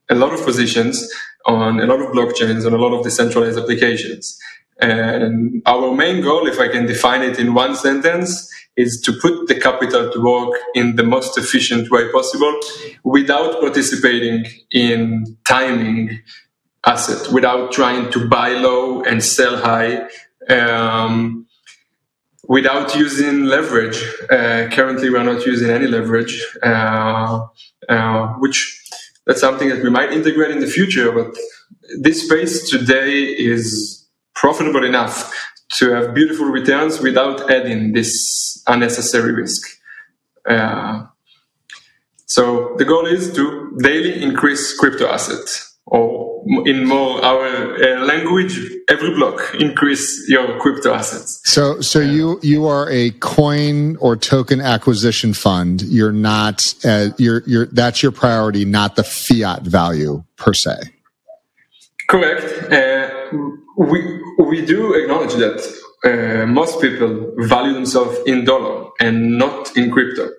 [0.09, 1.12] a lot of positions
[1.47, 4.39] on a lot of blockchains and a lot of decentralized applications.
[4.81, 9.49] And our main goal, if I can define it in one sentence, is to put
[9.49, 12.55] the capital to work in the most efficient way possible
[13.05, 16.21] without participating in timing
[16.87, 20.09] asset without trying to buy low and sell high.
[20.49, 21.46] Um,
[22.49, 24.03] without using leverage.
[24.31, 27.40] Uh, currently, we're not using any leverage, uh,
[27.88, 28.83] uh, which
[29.27, 31.11] that's something that we might integrate in the future.
[31.12, 31.37] But
[32.01, 35.33] this space today is profitable enough
[35.79, 39.62] to have beautiful returns without adding this unnecessary risk.
[40.49, 41.07] Uh,
[42.27, 46.26] so the goal is to daily increase crypto assets or
[46.65, 51.41] in more our uh, language, every block increase your crypto assets.
[51.45, 55.83] So, so you you are a coin or token acquisition fund.
[55.83, 56.75] You're not.
[56.85, 60.77] Uh, you're you're that's your priority, not the fiat value per se.
[62.09, 62.73] Correct.
[62.73, 63.11] Uh,
[63.77, 65.59] we we do acknowledge that
[66.05, 70.31] uh, most people value themselves in dollar and not in crypto.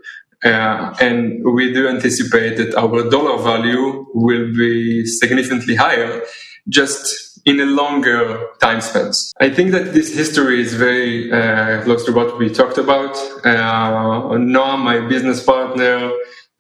[0.43, 6.23] Uh, and we do anticipate that our dollar value will be significantly higher
[6.69, 9.11] just in a longer time span.
[9.39, 13.15] I think that this history is very uh, close to what we talked about.
[13.45, 16.11] Uh, Noam, my business partner,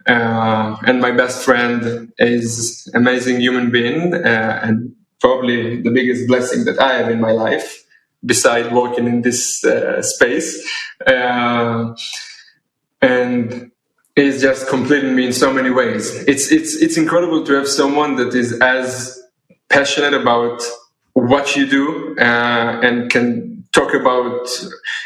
[0.07, 6.63] uh, and my best friend is amazing human being uh, and probably the biggest blessing
[6.65, 7.83] that I have in my life.
[8.25, 10.49] beside working in this uh, space.
[13.01, 13.71] And
[14.15, 16.15] it's just completing me in so many ways.
[16.27, 19.21] It's it's it's incredible to have someone that is as
[19.69, 20.61] passionate about
[21.13, 24.47] what you do uh, and can talk about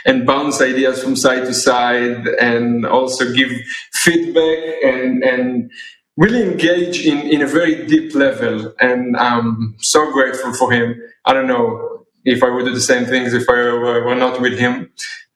[0.05, 3.51] and bounce ideas from side to side and also give
[3.93, 5.71] feedback and and
[6.17, 8.73] really engage in in a very deep level.
[8.79, 10.95] And i'm so grateful for him.
[11.25, 14.39] I don't know if i would do the same things if i were, were not
[14.39, 14.91] with him.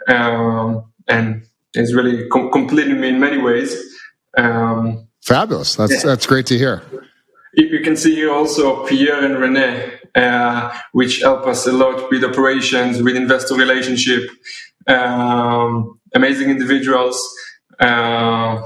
[0.08, 1.46] Um, and
[1.76, 3.76] it's really com- completing me in many ways
[4.38, 6.02] um, fabulous that's yeah.
[6.04, 6.82] that's great to hear
[7.58, 12.10] If you can see here also Pierre and Rene, uh, which help us a lot
[12.12, 14.30] with operations, with investor relationship.
[14.88, 17.18] Um, amazing individuals,
[17.80, 18.62] uh,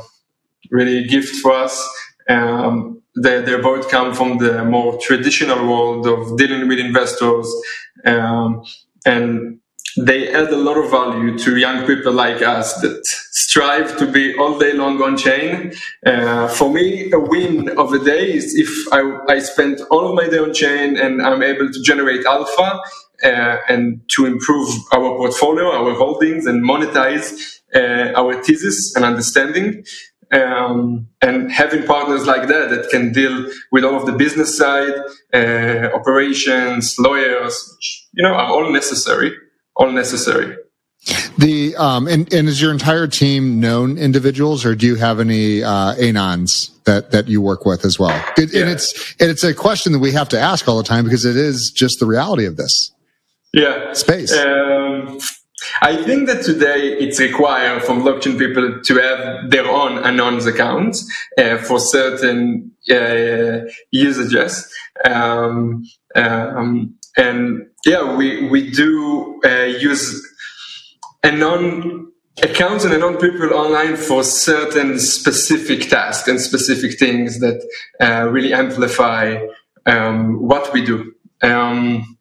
[0.72, 1.76] really a gift for us.
[2.30, 7.48] Um, they, they both come from the more traditional world of dealing with investors,
[8.06, 8.64] um,
[9.06, 9.60] and
[9.98, 14.36] they add a lot of value to young people like us that strive to be
[14.38, 15.74] all day long on chain.
[16.06, 20.16] Uh, for me, a win of a day is if I, I spend all of
[20.16, 22.82] my day on chain and I'm able to generate alpha
[23.24, 29.84] uh, and to improve our portfolio, our holdings, and monetize uh, our thesis and understanding.
[30.32, 34.94] Um, and having partners like that that can deal with all of the business side,
[35.34, 37.56] uh, operations, lawyers,
[38.14, 39.34] you know, are all necessary
[39.80, 40.56] all necessary.
[41.38, 45.64] The um and, and is your entire team known individuals, or do you have any
[45.64, 48.22] uh, anons that that you work with as well?
[48.38, 48.62] It, yeah.
[48.62, 51.24] And it's and it's a question that we have to ask all the time because
[51.24, 52.92] it is just the reality of this.
[53.54, 54.38] Yeah, space.
[54.38, 55.20] Um,
[55.82, 61.10] I think that today it's required from blockchain people to have their own anons accounts
[61.38, 63.62] uh, for certain uh,
[63.92, 64.72] usages.
[65.10, 70.26] Um, um, and yeah, we we do uh, use
[71.24, 72.12] a non
[72.44, 77.62] accounts and non people online for certain specific tasks and specific things that
[78.00, 79.46] uh, really amplify
[79.86, 81.14] um, what we do.
[81.42, 82.18] Um,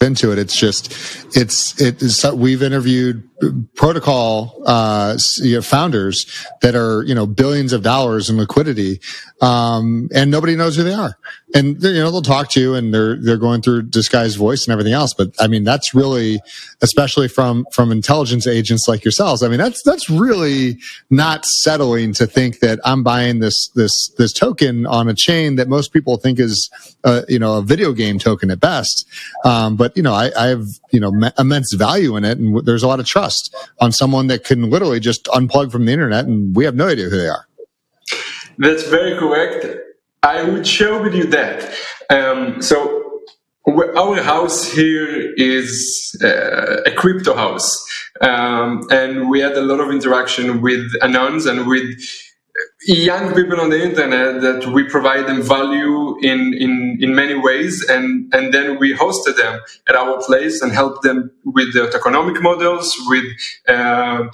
[0.00, 0.38] into it.
[0.38, 0.92] It's just,
[1.34, 3.28] it's, it's, we've interviewed
[3.74, 6.26] protocol, uh, you know, founders
[6.60, 9.00] that are, you know, billions of dollars in liquidity.
[9.40, 11.18] Um, and nobody knows who they are
[11.54, 14.72] and you know they'll talk to you and they're they're going through disguised voice and
[14.72, 15.14] everything else.
[15.14, 16.40] But i mean that's really
[16.82, 19.42] especially from from intelligence agents like yourselves.
[19.42, 20.78] I mean that's that's really
[21.10, 25.68] not settling to think that i'm buying this this this token on a chain that
[25.68, 26.68] most people think is
[27.04, 29.06] a, you know a video game token at best.
[29.44, 32.82] Um, but you know i i have you know immense value in it and there's
[32.82, 36.56] a lot of trust on someone that can literally just unplug from the internet and
[36.56, 37.46] we have no idea who they are.
[38.58, 39.85] That's very correct
[40.26, 41.72] I would share with you that.
[42.10, 42.76] Um, so
[43.96, 45.70] our house here is
[46.22, 47.70] uh, a crypto house,
[48.20, 51.86] um, and we had a lot of interaction with anons and with
[52.86, 57.84] young people on the internet that we provide them value in, in, in many ways
[57.88, 62.40] and, and then we hosted them at our place and helped them with the economic
[62.40, 63.24] models with
[63.68, 64.24] uh,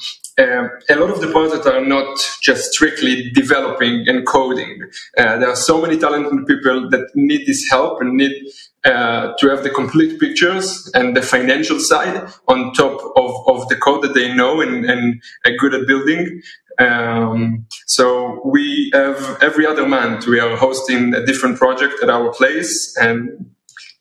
[0.42, 1.32] uh, a lot of the
[1.66, 4.80] are not just strictly developing and coding.
[5.16, 8.32] Uh, there are so many talented people that need this help and need
[8.84, 13.76] uh, to have the complete pictures and the financial side on top of, of the
[13.76, 16.42] code that they know and, and are good at building.
[16.78, 22.32] Um, so we have every other month we are hosting a different project at our
[22.32, 23.52] place and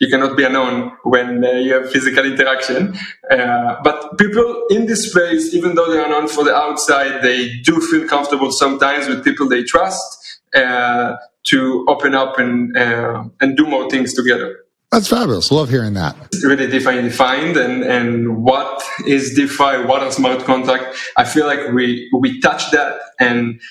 [0.02, 2.98] you cannot be unknown when uh, you have physical interaction.
[3.30, 7.50] Uh, but people in this space, even though they are known for the outside, they
[7.60, 13.56] do feel comfortable sometimes with people they trust uh, to open up and uh, and
[13.56, 14.58] do more things together.
[14.92, 15.52] That's fabulous.
[15.52, 16.18] Love hearing that.
[16.34, 20.98] It's really DeFi defined and, and what is DeFi, what are smart contract.
[21.16, 23.00] I feel like we, we touch that.
[23.18, 23.62] And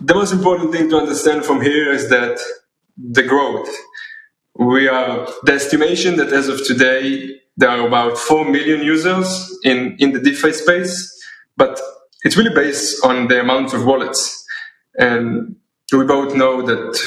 [0.00, 2.40] the most important thing to understand from here is that
[2.96, 3.68] the growth.
[4.58, 9.96] We are the estimation that as of today, there are about 4 million users in,
[9.98, 11.10] in the DeFi space,
[11.56, 11.80] but
[12.22, 14.44] it's really based on the amount of wallets.
[14.98, 15.56] And
[15.92, 16.98] we both know that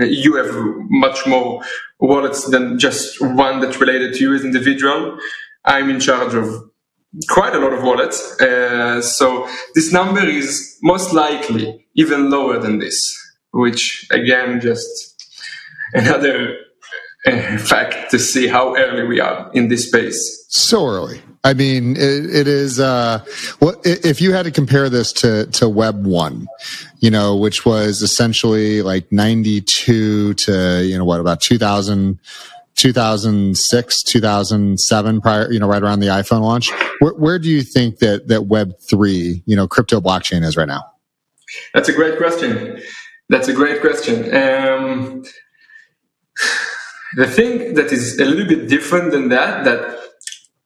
[0.00, 0.54] you have
[0.90, 1.62] much more
[2.00, 5.18] wallets than just one that's related to you as individual.
[5.64, 6.48] I'm in charge of
[7.28, 8.40] quite a lot of wallets.
[8.40, 12.96] Uh, so this number is most likely even lower than this,
[13.52, 14.88] which again, just
[15.92, 16.56] another
[17.26, 20.44] uh, fact to see how early we are in this space.
[20.48, 21.20] So early.
[21.44, 22.78] I mean, it, it is.
[22.78, 23.24] Uh,
[23.60, 26.46] well, if you had to compare this to to Web one,
[27.00, 32.20] you know, which was essentially like ninety two to you know what about two thousand
[32.74, 36.70] 2006, 2007, prior, you know, right around the iPhone launch.
[37.00, 40.68] Where, where do you think that that Web three, you know, crypto blockchain is right
[40.68, 40.84] now?
[41.74, 42.80] That's a great question.
[43.28, 44.34] That's a great question.
[44.34, 45.24] Um,
[47.16, 49.98] the thing that is a little bit different than that, that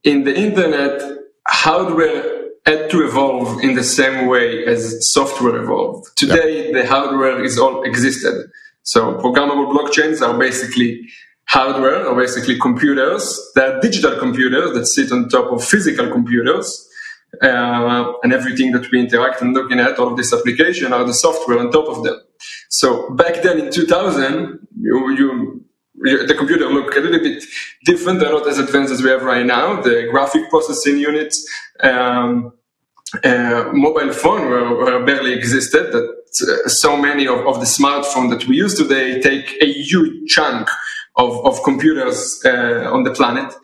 [0.05, 1.03] in the internet,
[1.47, 6.09] hardware had to evolve in the same way as software evolved.
[6.17, 6.75] Today, yep.
[6.75, 8.51] the hardware is all existed.
[8.83, 11.09] So programmable blockchains are basically
[11.49, 13.41] hardware, or basically computers.
[13.55, 16.89] They're digital computers that sit on top of physical computers.
[17.43, 21.13] Uh, and everything that we interact and looking at, all of this application are the
[21.15, 22.19] software on top of them.
[22.71, 25.65] So back then in 2000, you, you
[25.99, 27.43] the computer looked a little bit
[27.85, 28.21] different.
[28.21, 29.81] They're not as advanced as we have right now.
[29.81, 31.47] The graphic processing units,
[31.81, 32.53] um,
[33.25, 35.93] uh, mobile phone were, were, barely existed.
[35.93, 40.29] That uh, so many of, of, the smartphones that we use today take a huge
[40.29, 40.69] chunk
[41.17, 43.55] of, of computers uh, on the planet.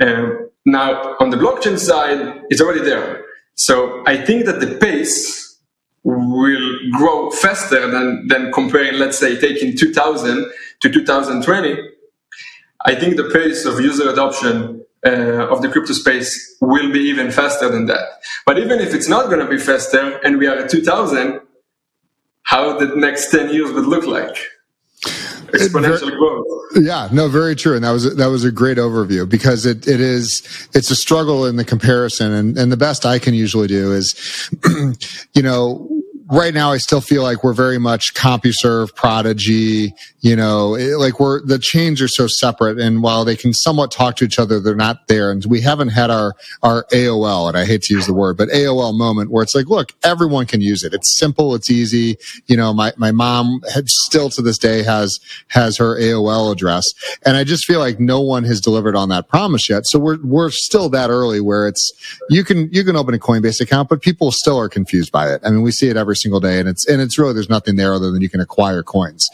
[0.00, 3.24] Um, now, on the blockchain side, it's already there.
[3.54, 5.58] So I think that the pace
[6.04, 10.50] will grow faster than, than comparing, let's say, taking 2000
[10.82, 11.76] to 2020.
[12.84, 17.30] I think the pace of user adoption uh, of the crypto space will be even
[17.30, 18.06] faster than that.
[18.44, 21.40] But even if it's not going to be faster and we are at 2000,
[22.42, 24.36] how the next 10 years would look like?
[25.52, 26.46] exponential very, growth.
[26.76, 30.00] Yeah, no, very true, and that was that was a great overview because it it
[30.00, 33.92] is it's a struggle in the comparison, and and the best I can usually do
[33.92, 34.50] is,
[35.34, 35.88] you know,
[36.32, 41.20] right now I still feel like we're very much CompuServe, Prodigy, you know, it, like
[41.20, 42.78] we're, the chains are so separate.
[42.78, 45.30] And while they can somewhat talk to each other, they're not there.
[45.30, 48.48] And we haven't had our, our AOL, and I hate to use the word, but
[48.48, 50.94] AOL moment where it's like, look, everyone can use it.
[50.94, 51.54] It's simple.
[51.54, 52.16] It's easy.
[52.46, 55.18] You know, my, my mom had still to this day has,
[55.48, 56.84] has her AOL address.
[57.26, 59.82] And I just feel like no one has delivered on that promise yet.
[59.84, 61.92] So we're, we're still that early where it's,
[62.30, 65.42] you can, you can open a Coinbase account, but people still are confused by it.
[65.44, 67.76] I mean, we see it every single day and it's, and it's really, there's nothing
[67.76, 69.28] there other than you can acquire coins.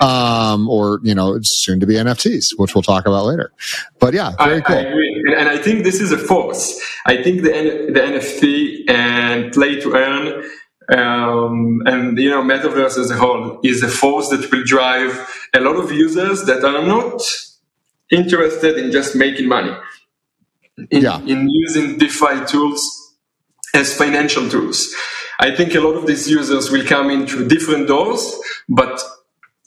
[0.00, 3.52] Um, or, you know, it's soon to be NFTs, which we'll talk about later.
[3.98, 4.76] But yeah, very I, cool.
[4.76, 5.34] I agree.
[5.38, 6.80] And I think this is a force.
[7.06, 7.50] I think the,
[7.92, 10.44] the NFT and play to earn
[10.88, 15.12] um, and you know metaverse as a whole is a force that will drive
[15.54, 17.22] a lot of users that are not
[18.10, 19.74] interested in just making money
[20.90, 21.20] in, yeah.
[21.20, 23.16] in using defi tools
[23.74, 24.94] as financial tools
[25.40, 28.34] I think a lot of these users will come in through different doors,
[28.68, 29.00] but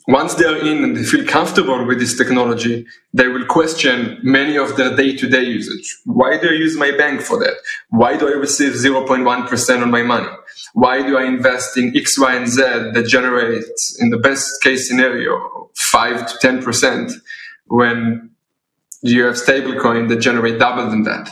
[0.07, 4.57] once they are in and they feel comfortable with this technology, they will question many
[4.57, 5.97] of their day-to-day usage.
[6.05, 7.55] Why do I use my bank for that?
[7.89, 10.29] Why do I receive 0.1% on my money?
[10.73, 13.65] Why do I invest in X, Y, and Z that generate,
[13.99, 17.11] in the best case scenario, 5 to 10%
[17.65, 18.29] when
[19.01, 21.29] you have stablecoin that generate double than that?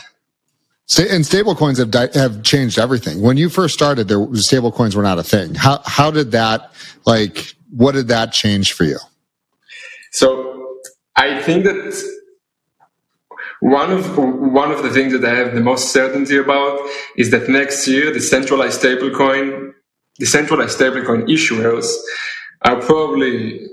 [0.98, 3.20] And stablecoins have di- have changed everything.
[3.20, 5.54] When you first started, there stablecoins were not a thing.
[5.54, 6.72] How how did that
[7.04, 7.54] like?
[7.70, 8.98] What did that change for you?
[10.12, 10.78] So
[11.16, 11.76] I think that
[13.60, 16.78] one of one of the things that I have the most certainty about
[17.16, 19.72] is that next year the centralized stablecoin,
[20.18, 21.92] the centralized stablecoin issuers
[22.62, 23.66] are probably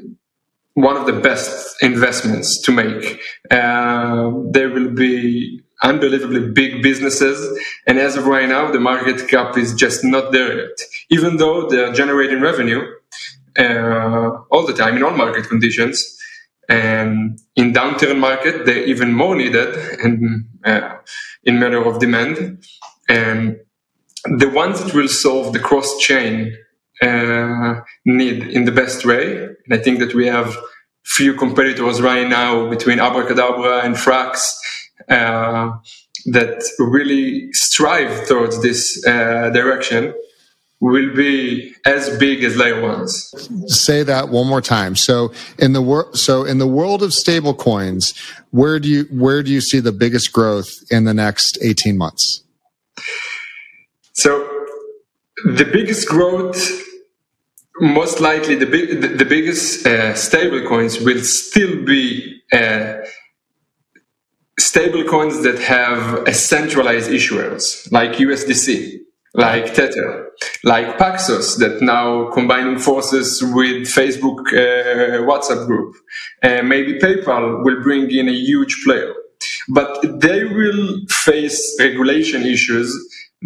[0.74, 3.22] one of the best investments to make.
[3.52, 7.60] Uh, there will be unbelievably big businesses.
[7.88, 10.78] And as of right now, the market cap is just not there yet.
[11.10, 12.84] Even though they're generating revenue
[13.58, 16.18] uh, all the time in all market conditions.
[16.70, 20.96] And in downturn market, they're even more needed and uh,
[21.44, 22.64] in matter of demand.
[23.10, 23.58] And
[24.26, 26.56] the ones that will solve the cross chain
[27.02, 29.44] uh, need in the best way.
[29.44, 30.56] And I think that we have
[31.06, 34.56] few competitors right now between Abracadabra and Frax
[35.10, 35.72] uh,
[36.26, 40.14] that really strive towards this uh, direction
[40.80, 43.34] will be as big as layer ones.
[43.68, 44.98] Say that one more time.
[44.98, 48.14] So in the world, so in the world of stable coins,
[48.52, 52.44] where do you where do you see the biggest growth in the next eighteen months?
[54.14, 54.46] So
[55.46, 56.62] the biggest growth,
[57.80, 62.42] most likely, the big the, the biggest uh, stable coins will still be.
[62.52, 62.96] Uh,
[64.60, 69.00] stablecoins that have a centralized issuers like USDC,
[69.34, 70.30] like Tether,
[70.64, 75.96] like Paxos that now combining forces with Facebook uh, WhatsApp group.
[76.44, 79.14] Uh, maybe PayPal will bring in a huge player.
[79.70, 82.94] But they will face regulation issues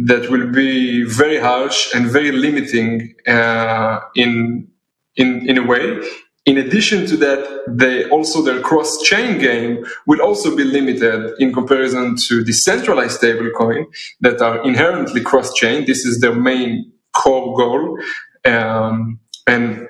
[0.05, 4.67] that will be very harsh and very limiting uh, in,
[5.15, 6.01] in, in a way
[6.47, 12.15] in addition to that, they also their cross-chain game will also be limited in comparison
[12.27, 13.85] to decentralized stablecoin
[14.21, 15.85] that are inherently cross-chain.
[15.85, 17.99] This is their main core goal,
[18.45, 19.87] um, and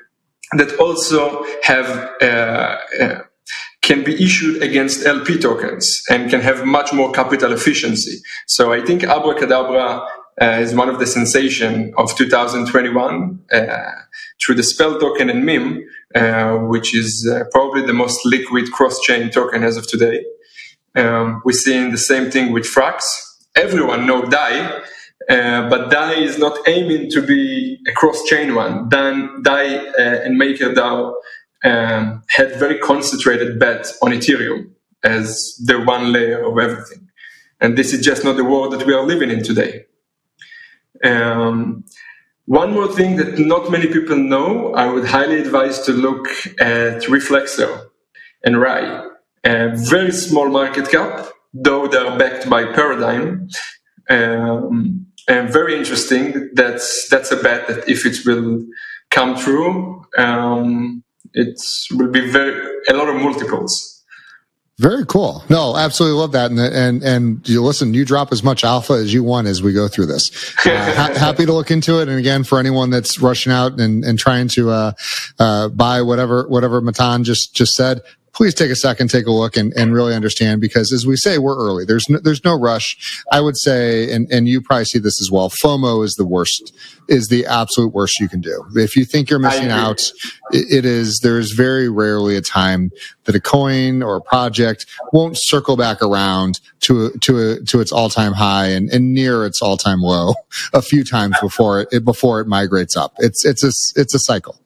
[0.54, 1.88] that also have
[2.24, 3.22] uh, uh,
[3.84, 8.18] can be issued against LP tokens and can have much more capital efficiency.
[8.48, 10.08] So I think Abracadabra
[10.42, 13.92] uh, is one of the sensation of 2021 uh,
[14.42, 15.84] through the Spell token and MIM, uh,
[16.14, 20.24] which is uh, probably the most liquid cross-chain token as of today.
[20.96, 23.04] Um, we're seeing the same thing with Frax.
[23.56, 24.82] Everyone know DAI,
[25.30, 28.90] uh, but DAI is not aiming to be a cross-chain one.
[28.90, 31.14] Dan, DAI uh, and MakerDAO
[31.64, 34.72] um, had very concentrated bet on Ethereum
[35.04, 37.08] as the one layer of everything.
[37.60, 39.86] And this is just not the world that we are living in today.
[41.04, 41.86] Um,
[42.48, 46.28] one more thing that not many people know, I would highly advise to look
[46.60, 47.88] at Reflexer
[48.44, 49.06] and Rai.
[49.44, 53.50] A very small market cap, though they are backed by Paradigm.
[54.10, 56.50] Um, and very interesting.
[56.54, 58.66] That's that's a bet that if it will
[59.12, 61.60] come true, um, it
[61.92, 63.97] will be very a lot of multiples.
[64.80, 65.44] Very cool.
[65.50, 66.52] No, absolutely love that.
[66.52, 69.74] And, and, and you listen, you drop as much alpha as you want as we
[69.74, 70.30] go through this.
[70.64, 72.08] Uh, ha- happy to look into it.
[72.08, 74.92] And again, for anyone that's rushing out and, and trying to, uh,
[75.40, 78.02] uh, buy whatever, whatever Matan just, just said,
[78.38, 81.40] please take a second, take a look and, and really understand because as we say,
[81.40, 81.86] we're early.
[81.86, 83.24] There's no, there's no rush.
[83.32, 85.50] I would say, and, and you probably see this as well.
[85.50, 86.72] FOMO is the worst,
[87.10, 88.64] is the absolute worst you can do.
[88.76, 90.04] If you think you're missing out,
[90.52, 92.92] it, it is, there's very rarely a time
[93.24, 97.92] that a coin or a project won't circle back around to, to, a, to its
[97.92, 100.36] all time high and, and near its all time low
[100.74, 103.16] a few times before it, before it migrates up.
[103.18, 104.62] It's, it's a, it's a cycle.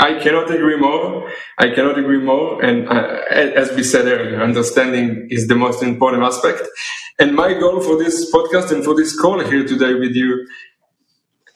[0.00, 1.15] I cannot agree more.
[1.58, 2.62] I cannot agree more.
[2.64, 6.62] And uh, as we said earlier, understanding is the most important aspect.
[7.18, 10.46] And my goal for this podcast and for this call here today with you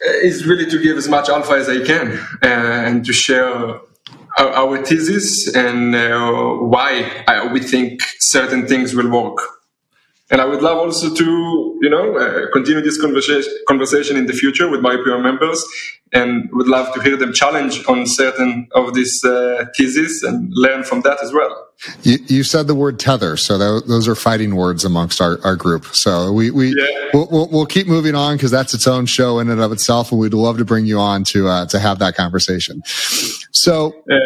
[0.07, 2.13] uh, is really to give as much alpha as I can
[2.43, 2.47] uh,
[2.87, 3.81] and to share
[4.39, 6.33] our, our thesis and uh,
[6.75, 9.60] why I, we think certain things will work.
[10.31, 14.33] And I would love also to, you know, uh, continue this conversation conversation in the
[14.33, 15.65] future with my peer members,
[16.13, 20.85] and would love to hear them challenge on certain of these uh, theses and learn
[20.85, 21.70] from that as well.
[22.03, 25.57] You, you said the word tether, so that, those are fighting words amongst our, our
[25.57, 25.87] group.
[25.87, 27.11] So we we yeah.
[27.15, 30.13] we'll, we'll, we'll, keep moving on because that's its own show in and of itself,
[30.13, 32.83] and we'd love to bring you on to uh, to have that conversation.
[33.53, 34.19] So, yeah.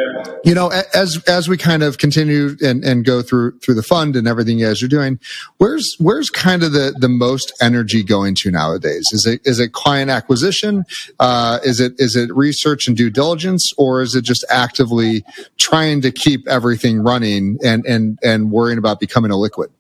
[0.45, 4.17] you know, as as we kind of continue and, and go through through the fund
[4.17, 5.19] and everything you guys are doing,
[5.59, 9.05] where's where's kind of the the most energy going to nowadays?
[9.13, 10.85] Is it is it client acquisition?
[11.21, 15.25] Uh, is it is it research and due diligence, or is it just actively
[15.57, 19.71] trying to keep everything running and and and worrying about becoming a liquid?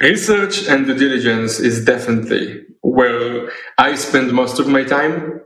[0.00, 5.40] Research and due diligence is definitely where I spend most of my time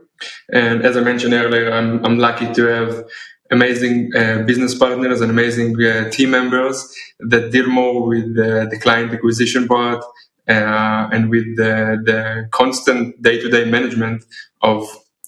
[0.51, 3.05] and as I mentioned earlier, I'm, I'm lucky to have
[3.51, 8.79] amazing uh, business partners and amazing uh, team members that deal more with uh, the
[8.81, 10.03] client acquisition part
[10.47, 14.23] uh, and with the, the constant day-to-day management
[14.61, 14.87] of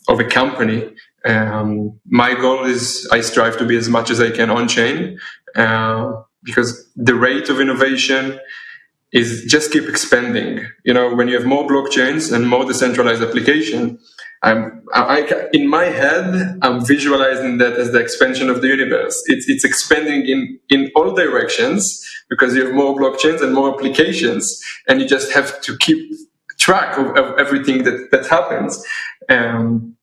[0.10, 0.90] of a company.
[1.28, 5.20] Um, my goal is I strive to be as much as I can on chain
[5.56, 6.14] uh,
[6.44, 8.40] because the rate of innovation
[9.12, 10.66] is just keep expanding.
[10.86, 14.00] You know, when you have more blockchains and more decentralized application,
[14.44, 19.22] I'm, I, in my head, I'm visualizing that as the expansion of the universe.
[19.26, 21.84] It's, it's expanding in, in all directions
[22.30, 26.12] because you have more blockchains and more applications, and you just have to keep
[26.60, 28.84] track of, of everything that, that happens.
[29.30, 29.98] Um,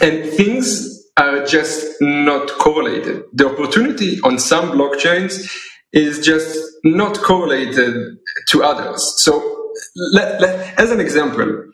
[0.00, 3.24] and things are just not correlated.
[3.32, 5.50] The opportunity on some blockchains
[5.92, 8.18] is just not correlated
[8.48, 9.02] to others.
[9.18, 9.72] So,
[10.12, 11.64] let, let, as an example,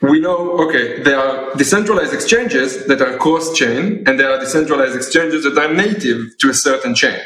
[0.00, 4.94] we know, okay, there are decentralized exchanges that are cross chain, and there are decentralized
[4.94, 7.18] exchanges that are native to a certain chain.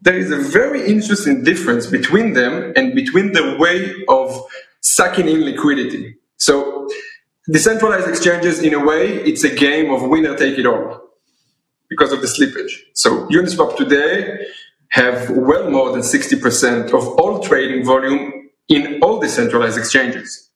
[0.00, 4.44] There is a very interesting difference between them and between the way of
[4.80, 6.16] sucking in liquidity.
[6.38, 6.88] So,
[7.50, 11.00] decentralized exchanges, in a way, it's a game of winner take it all
[11.88, 12.72] because of the slippage.
[12.94, 14.46] So, Uniswap today
[14.90, 20.50] have well more than 60% of all trading volume in all decentralized exchanges.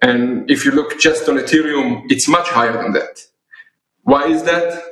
[0.00, 3.20] And if you look just on Ethereum, it's much higher than that.
[4.02, 4.91] Why is that?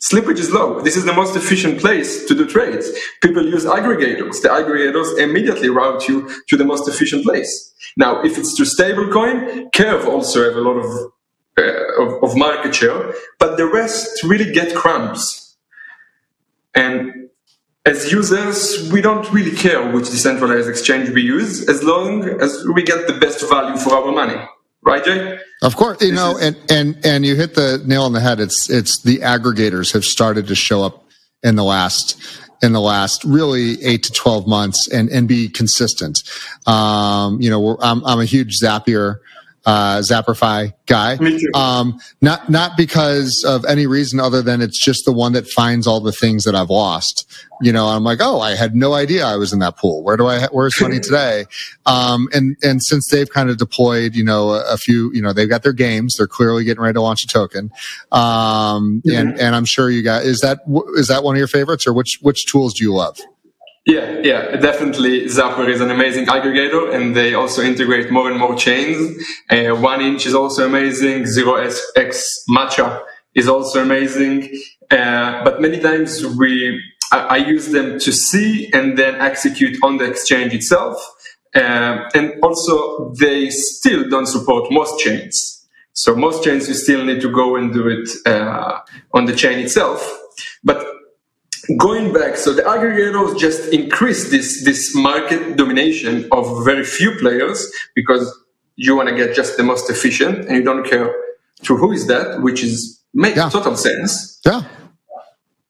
[0.00, 0.80] Slippage is low.
[0.80, 2.90] This is the most efficient place to do trades.
[3.22, 4.40] People use aggregators.
[4.40, 7.74] The aggregators immediately route you to the most efficient place.
[7.98, 11.12] Now, if it's to stablecoin, Curve also have a lot of
[11.58, 15.56] uh, of, of market share, but the rest really get crumbs.
[16.74, 17.28] And
[17.84, 22.82] as users, we don't really care which decentralized exchange we use as long as we
[22.82, 24.40] get the best value for our money.
[24.82, 25.38] Right, Jay?
[25.62, 28.40] Of course, you know, and, and, and you hit the nail on the head.
[28.40, 31.04] It's, it's the aggregators have started to show up
[31.42, 32.20] in the last,
[32.62, 36.22] in the last really eight to 12 months and, and be consistent.
[36.66, 39.16] Um, you know, I'm, I'm a huge Zapper
[39.66, 41.16] uh, Zapper.fi guy.
[41.16, 41.50] Me too.
[41.54, 45.86] Um, not not because of any reason other than it's just the one that finds
[45.86, 47.26] all the things that I've lost.
[47.62, 50.02] You know, I'm like, oh, I had no idea I was in that pool.
[50.02, 50.46] Where do I?
[50.46, 51.44] Where's money today?
[51.84, 55.34] Um, and and since they've kind of deployed, you know, a, a, few, you know,
[55.34, 56.16] they've got their games.
[56.16, 57.70] They're clearly getting ready to launch a token.
[58.12, 59.10] Um, mm-hmm.
[59.10, 60.60] and and I'm sure you got is that
[60.96, 63.18] is that one of your favorites or which which tools do you love?
[63.90, 65.22] Yeah, yeah, definitely.
[65.22, 69.00] Zapper is an amazing aggregator, and they also integrate more and more chains.
[69.50, 71.26] Uh, One Inch is also amazing.
[71.26, 71.54] Zero
[71.96, 73.02] X Matcha
[73.34, 74.48] is also amazing.
[74.88, 76.80] Uh, but many times we,
[77.10, 80.96] I, I, use them to see and then execute on the exchange itself.
[81.52, 85.66] Uh, and also, they still don't support most chains.
[85.94, 88.78] So most chains you still need to go and do it uh,
[89.14, 89.98] on the chain itself.
[90.62, 90.86] But
[91.76, 97.70] going back, so the aggregators just increase this this market domination of very few players
[97.94, 98.26] because
[98.76, 101.14] you want to get just the most efficient and you don't care
[101.62, 103.48] to who is that, which is makes yeah.
[103.48, 104.40] total sense.
[104.44, 104.62] Yeah.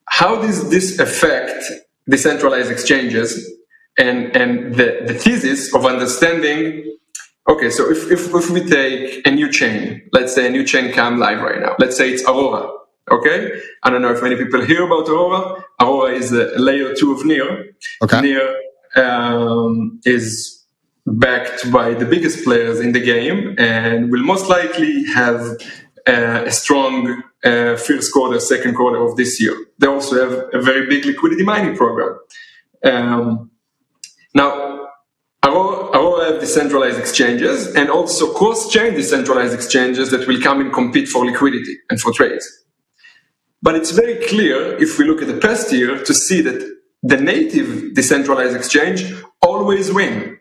[0.09, 1.63] How does this affect
[2.09, 3.49] decentralized exchanges
[3.97, 6.97] and and the, the thesis of understanding
[7.47, 10.91] okay so if, if, if we take a new chain let's say a new chain
[10.91, 12.69] come live right now let's say it's aurora
[13.11, 15.63] Okay, I don't know if many people hear about Aurora.
[15.79, 17.73] Aurora is a layer two of Near.
[18.01, 18.21] Okay.
[18.21, 18.55] Near
[18.95, 20.65] um, is
[21.05, 25.41] backed by the biggest players in the game and will most likely have
[26.07, 29.55] uh, a strong uh, first quarter, second quarter of this year.
[29.79, 32.17] They also have a very big liquidity mining program.
[32.83, 33.51] Um,
[34.33, 34.87] now,
[35.43, 41.09] Aurora, Aurora have decentralized exchanges and also cross-chain decentralized exchanges that will come and compete
[41.09, 42.47] for liquidity and for trades.
[43.61, 46.59] But it's very clear if we look at the past year to see that
[47.03, 50.39] the native decentralized exchange always win.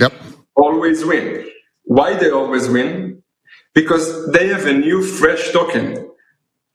[0.00, 0.12] Yep.
[0.56, 1.48] Always win.
[1.84, 3.22] Why they always win?
[3.74, 6.10] Because they have a new fresh token,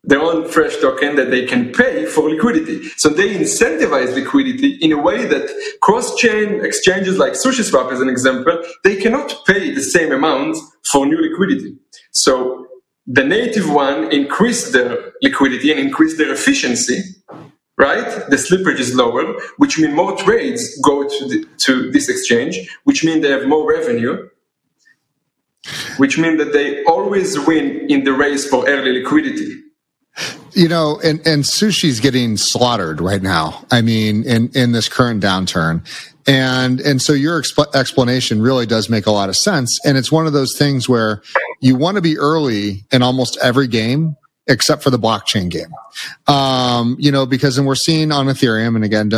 [0.04, 2.84] their own fresh token that they can pay for liquidity.
[2.98, 5.50] So they incentivize liquidity in a way that
[5.82, 10.58] cross-chain exchanges like SushiSwap, as an example, they cannot pay the same amount
[10.92, 11.76] for new liquidity.
[12.12, 12.62] So
[13.06, 17.01] the native one increase their liquidity and increase their efficiency,
[17.78, 18.30] right?
[18.30, 23.04] The slippage is lower, which means more trades go to, the, to this exchange, which
[23.04, 24.30] means they have more revenue,
[25.97, 29.60] which means that they always win in the race for early liquidity.
[30.54, 33.66] You know, and, and sushi's getting slaughtered right now.
[33.72, 35.84] I mean, in, in this current downturn.
[36.28, 39.80] And, and so your exp- explanation really does make a lot of sense.
[39.86, 41.21] And it's one of those things where
[41.59, 44.15] you want to be early in almost every game
[44.47, 45.74] except for the blockchain game.
[46.28, 49.11] Um, you know, because and we're seeing on Ethereum, and again,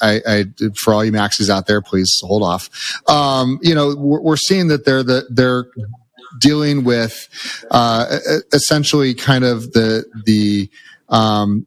[0.00, 0.44] I, I,
[0.82, 2.70] for all you maxis out there, please hold off.
[3.08, 5.66] Um, you know, we're, we're, seeing that they're the they're
[6.38, 7.28] dealing with
[7.70, 8.18] uh,
[8.52, 10.70] essentially kind of the the
[11.08, 11.66] um,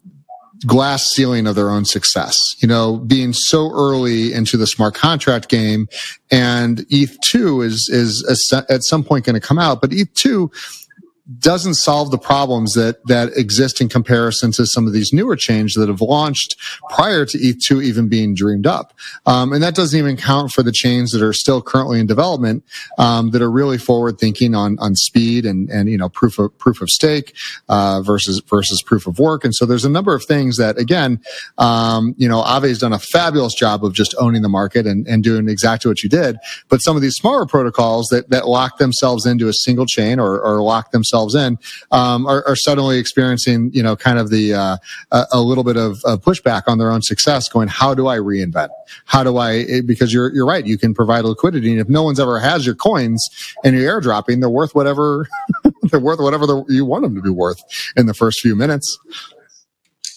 [0.66, 2.38] glass ceiling of their own success.
[2.60, 5.88] You know, being so early into the smart contract game,
[6.32, 10.52] and ETH two is is at some point going to come out, but ETH two
[11.40, 15.74] doesn't solve the problems that that exist in comparison to some of these newer chains
[15.74, 16.58] that have launched
[16.90, 18.94] prior to ETH2 even being dreamed up.
[19.26, 22.66] Um, and that doesn't even count for the chains that are still currently in development
[22.98, 26.58] um, that are really forward thinking on on speed and and you know proof of
[26.58, 27.34] proof of stake
[27.70, 29.46] uh, versus versus proof of work.
[29.46, 31.22] And so there's a number of things that again,
[31.58, 35.24] um, you know, Aave's done a fabulous job of just owning the market and, and
[35.24, 36.36] doing exactly what you did.
[36.68, 40.42] But some of these smaller protocols that that lock themselves into a single chain or,
[40.42, 41.58] or lock themselves themselves in
[41.92, 44.78] um, are, are, suddenly experiencing, you know, kind of the uh,
[45.12, 47.48] a, a, little bit of, of, pushback on their own success.
[47.50, 48.70] Going, how do I reinvent?
[49.06, 49.66] How do I?
[49.70, 50.66] Eh, because you're you're right.
[50.66, 53.28] You can provide liquidity, and if no one's ever has your coins
[53.64, 55.28] and you're airdropping, they're worth whatever
[55.84, 57.62] they're worth whatever you want them to be worth
[57.96, 58.98] in the first few minutes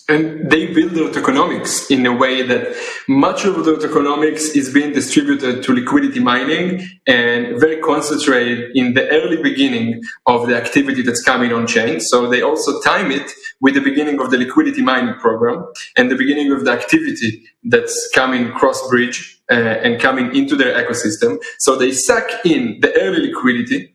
[0.08, 2.76] and they build their economics in a way that
[3.08, 9.08] much of their economics is being distributed to liquidity mining and very concentrated in the
[9.08, 12.00] early beginning of the activity that's coming on chain.
[12.00, 16.16] So they also time it with the beginning of the liquidity mining program and the
[16.16, 21.38] beginning of the activity that's coming cross bridge uh, and coming into their ecosystem.
[21.58, 23.92] So they suck in the early liquidity.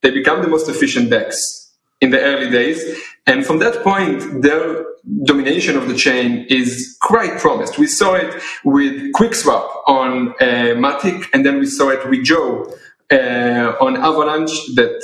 [0.00, 1.62] They become the most efficient DEX
[2.00, 2.82] in the early days.
[3.26, 4.84] And from that point, their
[5.24, 7.78] domination of the chain is quite promised.
[7.78, 12.72] We saw it with QuickSwap on uh, Matic, and then we saw it with Joe
[13.10, 15.00] uh, on Avalanche that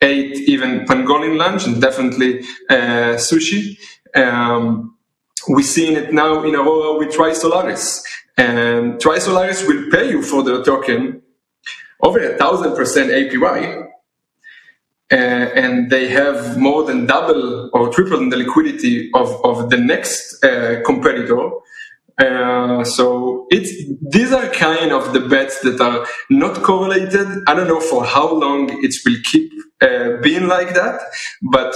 [0.00, 2.40] ate even pangolin lunch and definitely
[2.70, 3.78] uh, sushi.
[4.14, 4.96] Um,
[5.48, 8.02] we're seeing it now in Aurora with Trisolaris.
[8.36, 11.22] And Trisolaris will pay you for the token
[12.02, 13.89] over a thousand percent APY.
[15.12, 20.42] Uh, and they have more than double or triple the liquidity of, of the next
[20.44, 21.50] uh, competitor.
[22.20, 23.72] Uh, so it's
[24.10, 27.26] these are kind of the bets that are not correlated.
[27.48, 29.50] I don't know for how long it will keep
[29.80, 31.00] uh, being like that,
[31.42, 31.74] but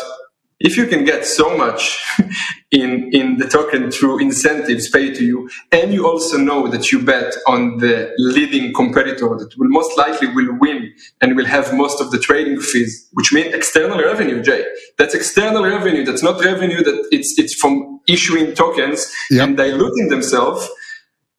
[0.65, 2.03] if you can get so much
[2.71, 6.99] in in the token through incentives paid to you and you also know that you
[7.12, 12.01] bet on the leading competitor that will most likely will win and will have most
[12.01, 14.65] of the trading fees which means external revenue jay.
[14.99, 16.05] That's external revenue.
[16.05, 19.01] That's not revenue that it's it's from issuing tokens
[19.31, 19.49] yep.
[19.49, 20.69] and diluting themselves.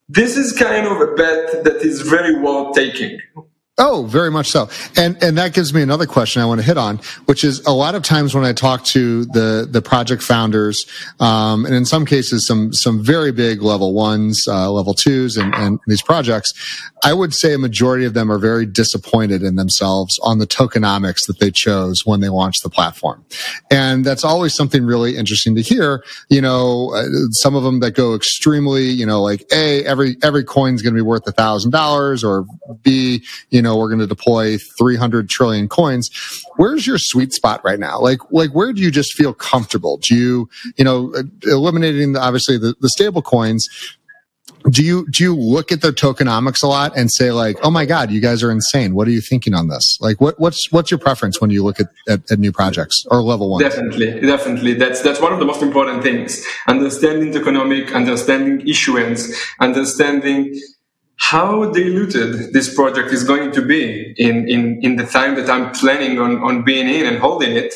[0.07, 3.19] This is kind of a bet that is very worth taking
[3.78, 4.69] Oh, very much so.
[4.95, 7.73] And and that gives me another question I want to hit on, which is a
[7.73, 10.86] lot of times when I talk to the the project founders,
[11.19, 15.53] um, and in some cases some some very big level ones, uh, level twos, and,
[15.55, 16.53] and these projects,
[17.03, 21.28] I would say a majority of them are very disappointed in themselves on the tokenomics
[21.28, 23.26] that they chose when they launched the platform,
[23.69, 26.01] and that's always something really interesting to hear.
[26.30, 30.45] You know, uh, some of them that go extremely, you know, like a every every
[30.45, 32.45] coin's going to be worth a thousand dollars, or
[32.82, 36.09] b you know, we're going to deploy 300 trillion coins.
[36.57, 37.99] Where's your sweet spot right now?
[37.99, 39.97] Like, like where do you just feel comfortable?
[39.97, 43.68] Do you, you know, uh, eliminating the, obviously the, the stable coins,
[44.70, 47.86] do you do you look at the tokenomics a lot and say like oh my
[47.86, 50.89] god you guys are insane what are you thinking on this like what what's what's
[50.89, 54.74] your preference when you look at, at, at, new projects or level one definitely definitely
[54.74, 60.59] that's that's one of the most important things understanding the economic understanding issuance understanding
[61.18, 65.72] how diluted this project is going to be in, in, in the time that I'm
[65.72, 67.74] planning on, on being in and holding it.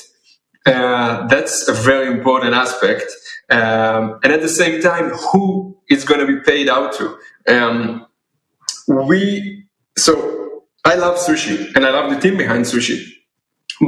[0.66, 3.06] Uh, that's a very important aspect.
[3.50, 7.18] Um, and at the same time, who is going to be paid out to?
[7.48, 8.06] Um,
[8.88, 9.66] we,
[9.98, 13.04] so I love sushi and I love the team behind sushi,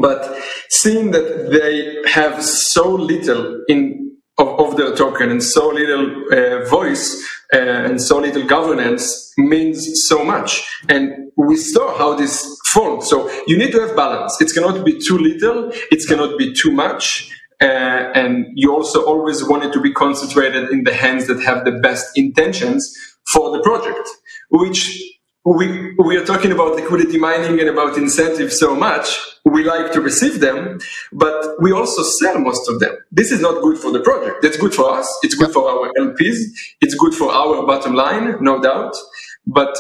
[0.02, 0.40] but
[0.70, 4.01] seeing that they have so little in
[4.58, 7.24] of, their token and so little uh, voice
[7.54, 10.66] uh, and so little governance means so much.
[10.90, 13.10] And we saw how this falls.
[13.10, 14.40] So you need to have balance.
[14.42, 15.72] It cannot be too little.
[15.92, 17.30] It cannot be too much.
[17.62, 21.64] Uh, and you also always want it to be concentrated in the hands that have
[21.66, 22.92] the best intentions
[23.32, 24.10] for the project,
[24.50, 25.02] which
[25.44, 29.18] we, we are talking about liquidity mining and about incentives so much.
[29.44, 30.80] We like to receive them,
[31.12, 32.96] but we also sell most of them.
[33.12, 34.44] This is not good for the project.
[34.44, 35.08] That's good for us.
[35.24, 36.38] It's good for our LPs.
[36.80, 38.96] It's good for our bottom line, no doubt.
[39.48, 39.76] But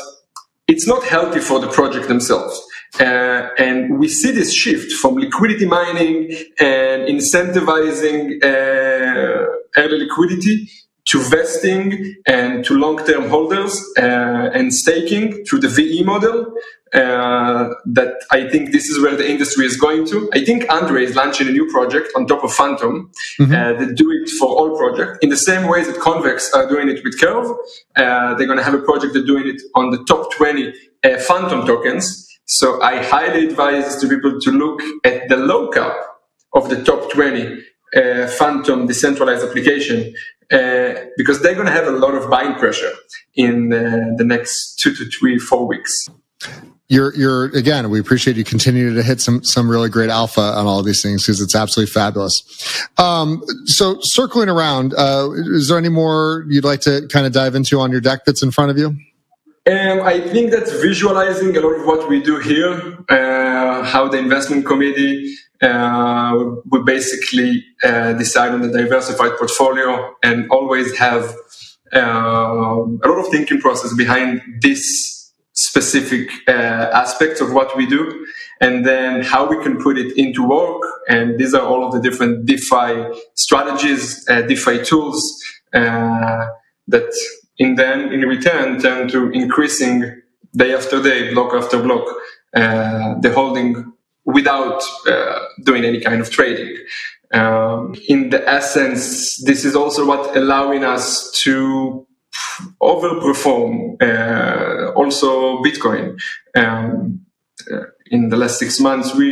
[0.67, 2.59] it's not healthy for the project themselves.
[2.99, 9.45] Uh, and we see this shift from liquidity mining and incentivizing uh,
[9.77, 10.69] early liquidity
[11.05, 16.53] to vesting and to long-term holders uh, and staking through the VE model.
[16.93, 20.29] Uh, that I think this is where the industry is going to.
[20.33, 23.53] I think Andre is launching a new project on top of Fantom mm-hmm.
[23.53, 26.89] uh, that do it for all projects in the same way that Convex are doing
[26.89, 27.49] it with Curve.
[27.95, 30.73] Uh, they're going to have a project that doing it on the top 20
[31.05, 32.27] uh, Fantom tokens.
[32.43, 35.95] So I highly advise to people to look at the low cap
[36.53, 37.63] of the top 20
[37.95, 40.13] uh, Fantom decentralized application
[40.51, 42.91] uh, because they're going to have a lot of buying pressure
[43.35, 46.07] in uh, the next two to three, four weeks.
[46.89, 47.89] You're, you're again.
[47.89, 51.23] We appreciate you continuing to hit some some really great alpha on all these things
[51.23, 52.43] because it's absolutely fabulous.
[52.97, 57.55] Um, so circling around, uh, is there any more you'd like to kind of dive
[57.55, 58.97] into on your deck that's in front of you?
[59.67, 64.65] I think that's visualizing a lot of what we do here, uh, how the investment
[64.65, 66.35] committee uh,
[66.71, 71.35] we basically uh, decide on the diversified portfolio and always have
[71.93, 78.25] uh, a lot of thinking process behind this specific uh, aspects of what we do.
[78.59, 80.81] And then how we can put it into work.
[81.07, 83.05] And these are all of the different defi
[83.35, 85.21] strategies uh, defi tools
[85.73, 86.45] uh,
[86.87, 87.11] that
[87.61, 89.97] in then in return turn to increasing
[90.61, 92.05] day after day block after block
[93.23, 93.69] the holding
[94.25, 96.75] without uh, doing any kind of trading.
[97.33, 102.05] Um, in the essence, this is also what allowing us to
[102.81, 106.19] overperform uh, also Bitcoin.
[106.55, 107.25] Um,
[107.71, 109.27] uh, in the last six months, we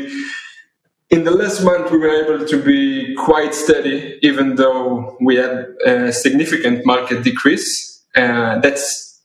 [1.09, 5.65] in the last month, we were able to be quite steady, even though we had
[5.83, 7.88] a significant market decrease.
[8.15, 9.21] Uh, that's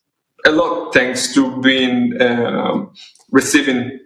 [0.47, 2.93] a lot thanks to being um,
[3.31, 3.99] receiving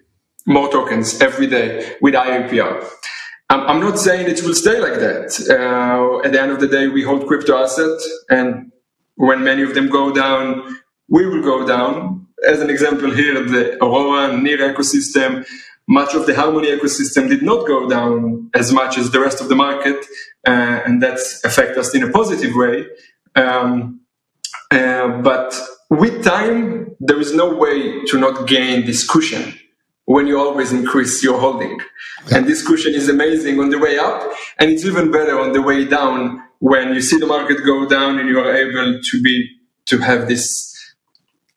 [0.47, 2.89] more tokens every day with IAPR.
[3.51, 5.31] I'm not saying it will stay like that.
[5.49, 8.71] Uh, at the end of the day, we hold crypto assets, and
[9.17, 12.27] when many of them go down, we will go down.
[12.47, 15.47] As an example here, the Aurora Near ecosystem,
[15.89, 19.49] much of the Harmony ecosystem did not go down as much as the rest of
[19.49, 19.97] the market,
[20.47, 22.87] uh, and that's affect us in a positive way.
[23.35, 24.03] Um,
[24.71, 25.59] uh, but
[25.91, 29.59] with time, there is no way to not gain this cushion
[30.05, 31.79] when you always increase your holding.
[32.33, 35.63] And this cushion is amazing on the way up, and it's even better on the
[35.63, 39.49] way down when you see the market go down and you are able to be
[39.87, 40.75] to have this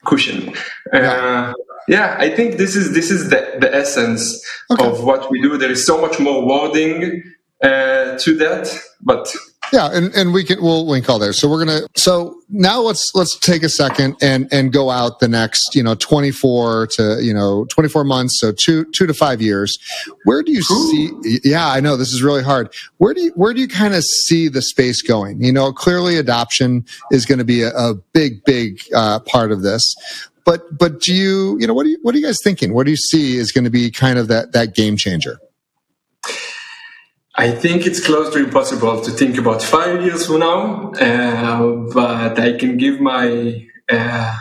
[0.05, 0.53] cushion.
[0.93, 1.53] Uh,
[1.87, 4.41] yeah, I think this is this is the, the essence
[4.71, 4.87] okay.
[4.87, 5.57] of what we do.
[5.57, 7.23] There is so much more wording
[7.61, 9.33] uh, to that, but
[9.71, 11.31] yeah, and, and we can we'll link all there.
[11.31, 15.29] So we're gonna so now let's let's take a second and and go out the
[15.29, 19.77] next you know 24 to you know 24 months so two two to five years.
[20.25, 21.23] Where do you Ooh.
[21.23, 22.73] see yeah i know this is really hard.
[22.97, 25.41] Where do you where do you kind of see the space going?
[25.41, 29.61] You know clearly adoption is going to be a, a, big big uh, part of
[29.61, 29.95] this
[30.43, 32.73] but but do you you know what do you what are you guys thinking?
[32.73, 35.39] What do you see is going to be kind of that that game changer
[37.35, 41.63] I think it's close to impossible to think about five years from now, uh,
[41.93, 44.35] but I can give my uh,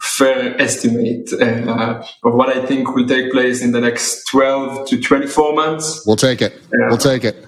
[0.00, 5.00] fair estimate uh, of what I think will take place in the next 12 to
[5.00, 6.04] 24 months.
[6.06, 6.60] We'll take it.
[6.72, 7.44] we'll take it.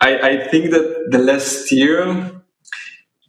[0.00, 2.32] I, I think that the last year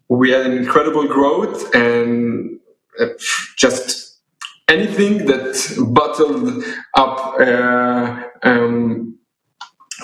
[0.09, 2.59] we had an incredible growth and
[2.99, 3.07] uh,
[3.57, 4.19] just
[4.67, 5.53] anything that
[5.91, 6.63] bottled
[6.95, 9.17] up uh, um,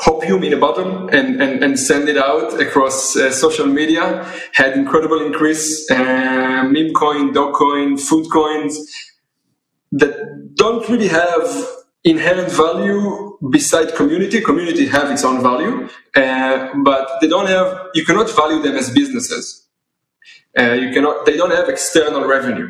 [0.10, 4.76] Hopium in a bottle and, and, and send it out across uh, social media had
[4.76, 5.90] incredible increase.
[5.92, 8.74] Uh, meme coin, Dogecoin, food coins
[9.92, 11.46] that don't really have
[12.04, 14.42] inherent value beside community.
[14.42, 17.68] Community have its own value, uh, but they don't have.
[17.94, 19.68] You cannot value them as businesses.
[20.58, 21.26] Uh, you cannot.
[21.28, 22.70] They don't have external revenue.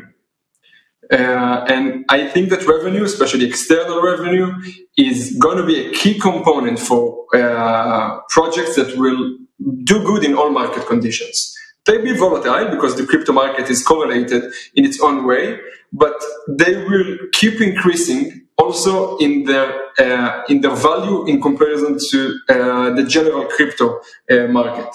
[1.10, 4.52] Uh, and I think that revenue, especially external revenue,
[4.96, 9.36] is going to be a key component for uh, projects that will
[9.84, 11.54] do good in all market conditions.
[11.86, 14.44] They be volatile because the crypto market is correlated
[14.74, 15.58] in its own way,
[15.92, 16.14] but
[16.48, 22.90] they will keep increasing also in their uh, in their value in comparison to uh,
[22.94, 24.00] the general crypto
[24.30, 24.94] uh, market.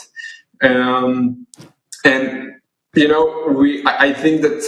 [0.61, 1.45] Um,
[2.05, 2.53] and
[2.95, 4.63] you know, we I think that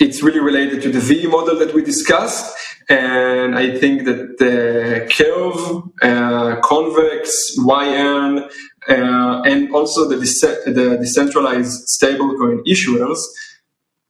[0.00, 2.56] it's really related to the V model that we discussed.
[2.88, 5.60] And I think that the curve,
[6.00, 8.48] uh, convex, Yearn,
[8.88, 13.18] uh, and also the, de- the decentralized stablecoin issuers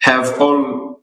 [0.02, 1.02] have all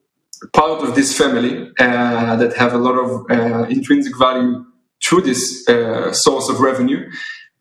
[0.54, 4.64] part of this family uh, that have a lot of uh, intrinsic value
[5.04, 7.10] through this uh, source of revenue.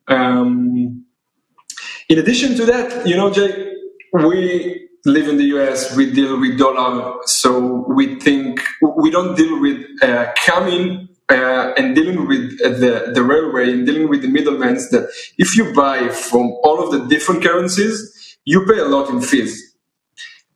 [0.07, 1.05] Um,
[2.09, 3.72] in addition to that, you know, Jay,
[4.12, 8.61] we live in the US, we deal with dollar, so we think
[8.97, 14.09] we don't deal with uh, coming uh, and dealing with the, the railway and dealing
[14.09, 18.79] with the middlemen that if you buy from all of the different currencies, you pay
[18.79, 19.75] a lot in fees.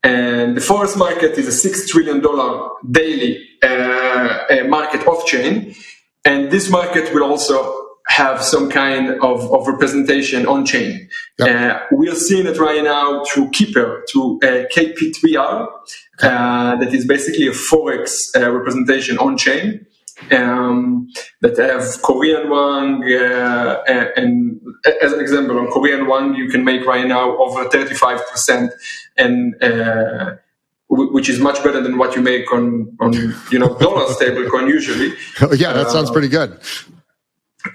[0.03, 5.75] And the forex market is a six trillion dollar daily uh, market off chain,
[6.25, 7.78] and this market will also
[8.09, 11.09] have some kind of, of representation on chain.
[11.39, 11.49] Yep.
[11.49, 15.69] Uh, we are seeing it right now through Keeper, through uh, KP3R,
[16.23, 19.87] uh, that is basically a Forex uh, representation on chain.
[20.33, 21.09] Um,
[21.43, 23.83] that have Korean Won, uh,
[24.17, 24.61] and
[25.01, 28.71] as an example, on Korean Won, you can make right now over 35%,
[29.17, 30.33] and uh,
[30.89, 33.13] which is much better than what you make on, on
[33.53, 35.15] you know dollar stablecoin usually.
[35.57, 36.59] yeah, that sounds pretty good.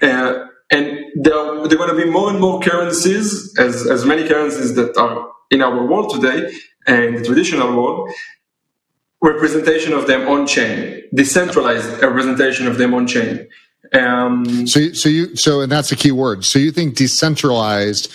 [0.02, 4.04] Uh, and there are, there are going to be more and more currencies, as, as
[4.04, 6.52] many currencies that are in our world today,
[6.86, 8.10] and the traditional world,
[9.20, 13.48] representation of them on chain, decentralized representation of them on chain.
[13.92, 16.44] Um, so, so you, so, and that's a key word.
[16.44, 18.12] So you think decentralized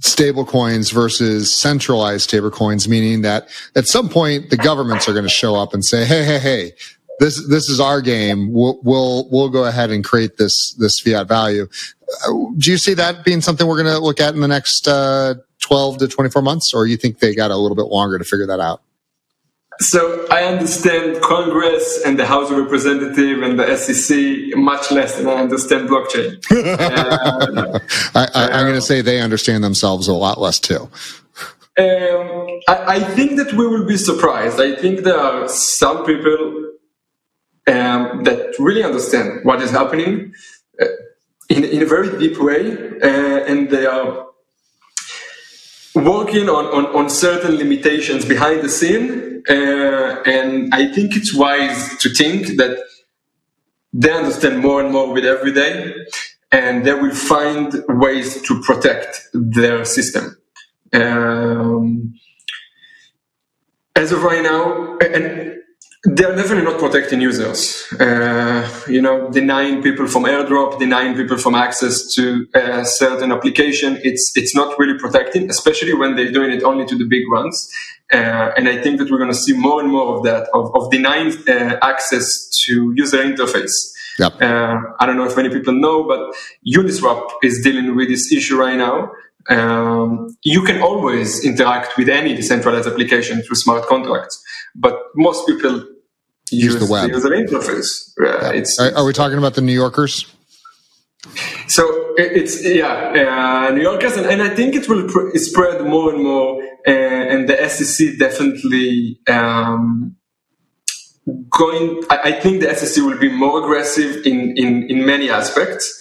[0.00, 5.24] stable coins versus centralized stable coins, meaning that at some point the governments are going
[5.24, 6.72] to show up and say, Hey, hey, hey,
[7.18, 8.52] this this is our game.
[8.52, 11.68] We'll we'll we'll go ahead and create this this fiat value.
[12.26, 14.86] Uh, do you see that being something we're going to look at in the next
[14.86, 18.18] uh, twelve to twenty four months, or you think they got a little bit longer
[18.18, 18.82] to figure that out?
[19.78, 25.26] So I understand Congress and the House of Representatives and the SEC much less than
[25.26, 26.42] I understand blockchain.
[26.50, 27.78] uh,
[28.14, 30.88] I, am going to say they understand themselves a lot less too.
[31.78, 34.58] Um, I, I, think that we will be surprised.
[34.58, 36.65] I think there are some people
[37.66, 40.32] um, that really understand what is happening
[40.80, 40.86] uh,
[41.48, 44.26] in, in a very deep way, uh, and they are
[45.94, 49.42] working on, on, on certain limitations behind the scene.
[49.48, 52.78] Uh, and I think it's wise to think that
[53.92, 55.94] they understand more and more with every day,
[56.52, 60.36] and they will find ways to protect their system.
[60.92, 62.14] Um,
[63.94, 65.56] as of right now, and
[66.14, 67.84] they're definitely not protecting users.
[67.98, 73.32] Uh, you know, denying people from airdrop, denying people from access to a uh, certain
[73.32, 73.98] application.
[74.04, 77.68] It's it's not really protecting, especially when they're doing it only to the big ones.
[78.12, 80.72] Uh, and I think that we're going to see more and more of that, of,
[80.76, 83.74] of denying uh, access to user interface.
[84.20, 84.40] Yep.
[84.40, 86.20] Uh, I don't know if many people know, but
[86.64, 89.10] Uniswap is dealing with this issue right now.
[89.48, 94.40] Um, you can always interact with any decentralized application through smart contracts,
[94.76, 95.84] but most people
[96.50, 97.10] use, use the web.
[97.10, 98.12] The user interface.
[98.20, 98.52] Yeah.
[98.52, 100.32] It's, are, are, we talking about the New Yorkers?
[101.68, 106.14] So it's yeah, uh, New Yorkers, and, and, I think it will pr- spread more
[106.14, 106.62] and more.
[106.86, 110.16] Uh, and the SEC definitely um,
[111.50, 112.04] going.
[112.10, 116.00] I, I, think the SEC will be more aggressive in in in many aspects.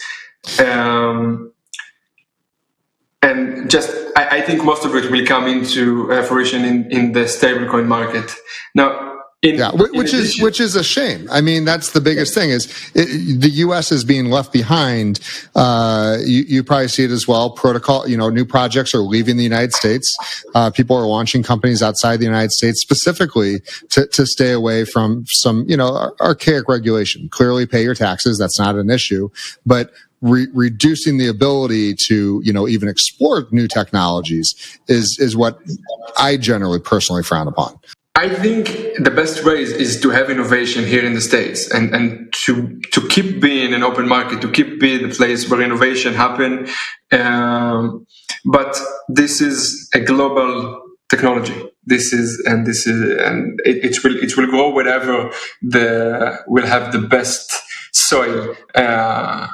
[0.60, 1.52] Um,
[3.24, 7.12] and just I, I, think most of it will come into uh, fruition in, in
[7.14, 8.32] the stablecoin market.
[8.76, 11.28] Now, in, yeah, which is which is a shame.
[11.32, 12.66] I mean, that's the biggest thing is
[12.96, 13.92] it, the U.S.
[13.92, 15.20] is being left behind.
[15.54, 17.52] Uh, you, you, probably see it as well.
[17.52, 20.18] Protocol, you know, new projects are leaving the United States.
[20.56, 23.60] Uh, people are launching companies outside the United States specifically
[23.90, 27.30] to, to stay away from some, you know, archaic regulation.
[27.30, 28.40] Clearly, pay your taxes.
[28.40, 29.30] That's not an issue,
[29.66, 35.60] but Re- reducing the ability to you know even explore new technologies is is what
[36.18, 37.78] I generally personally frown upon.
[38.18, 41.94] I think the best way is, is, to have innovation here in the States and,
[41.94, 46.14] and to, to keep being an open market, to keep being the place where innovation
[46.14, 46.68] happen.
[47.12, 48.08] Um,
[48.46, 51.62] but this is a global technology.
[51.86, 55.30] This is, and this is, and it, it will, it will grow wherever
[55.62, 57.52] the, will have the best
[57.94, 59.48] soil, uh,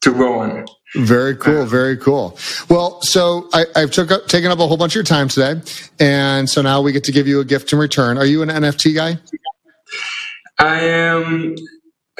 [0.00, 0.66] to grow on.
[0.94, 1.66] Very cool.
[1.66, 2.38] Very cool.
[2.70, 5.60] Well, so I, have took up, taken up a whole bunch of your time today.
[6.00, 8.16] And so now we get to give you a gift in return.
[8.16, 9.18] Are you an NFT guy?
[10.58, 11.56] I am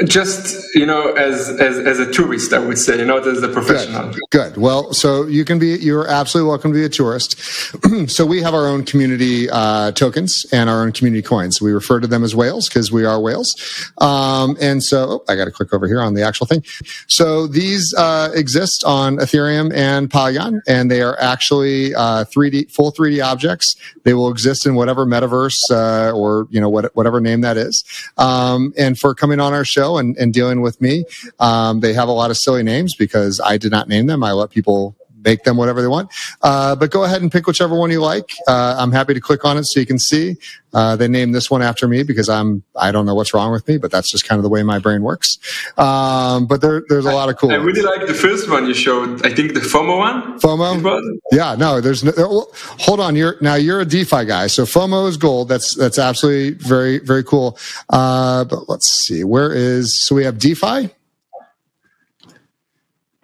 [0.04, 4.12] just you know as, as as a tourist i would say not as a professional.
[4.12, 4.56] Good, good.
[4.56, 7.40] well so you can be you're absolutely welcome to be a tourist.
[8.08, 11.60] So we have our own community uh, tokens and our own community coins.
[11.60, 13.54] We refer to them as whales because we are whales.
[13.98, 16.64] Um, and so oh, i got to click over here on the actual thing.
[17.06, 22.92] So these uh, exist on ethereum and polygon and they are actually uh, 3d full
[22.92, 23.74] 3d objects.
[24.04, 27.84] They will exist in whatever metaverse uh, or you know what, whatever name that is.
[28.16, 31.04] Um, and for coming on our show show and, and dealing with me.
[31.38, 34.22] Um, they have a lot of silly names because I did not name them.
[34.22, 36.10] I let people make them whatever they want.
[36.42, 38.32] Uh, but go ahead and pick whichever one you like.
[38.46, 40.36] Uh, I'm happy to click on it so you can see.
[40.74, 43.66] Uh, they named this one after me because I'm I don't know what's wrong with
[43.66, 45.38] me, but that's just kind of the way my brain works.
[45.78, 47.50] Um, but there, there's a lot of cool.
[47.50, 49.24] I really like the first one you showed.
[49.24, 50.38] I think the FOMO one.
[50.38, 51.18] FOMO.
[51.32, 52.46] Yeah, no, there's no.
[52.80, 55.48] Hold on, you're now you're a DeFi guy, so FOMO is gold.
[55.48, 57.58] That's that's absolutely very very cool.
[57.88, 60.90] Uh, but let's see, where is so we have DeFi.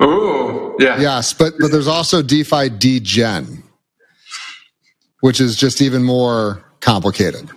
[0.01, 1.01] Oh, yeah.
[1.01, 3.62] Yes, but but there's also DeFi Degen,
[5.21, 7.49] which is just even more complicated.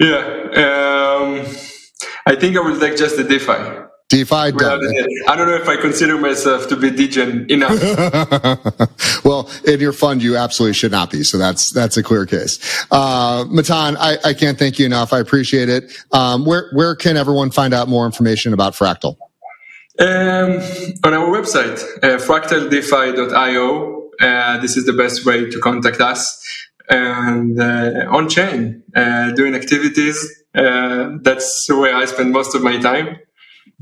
[0.00, 0.18] Yeah.
[0.54, 1.46] Um,
[2.26, 3.86] I think I will take just the DeFi.
[4.08, 7.78] DeFi I don't know if I consider myself to be degen enough.
[9.24, 11.22] well, in your fund, you absolutely should not be.
[11.22, 12.86] So that's that's a clear case.
[12.90, 15.12] Uh, Matan, I, I can't thank you enough.
[15.12, 15.92] I appreciate it.
[16.12, 19.16] Um, where where can everyone find out more information about Fractal?
[20.00, 20.60] Um,
[21.04, 26.44] on our website, uh, fractaldefi.io, uh, this is the best way to contact us.
[26.88, 30.16] And uh, on chain, uh, doing activities.
[30.54, 33.18] Uh, that's where I spend most of my time.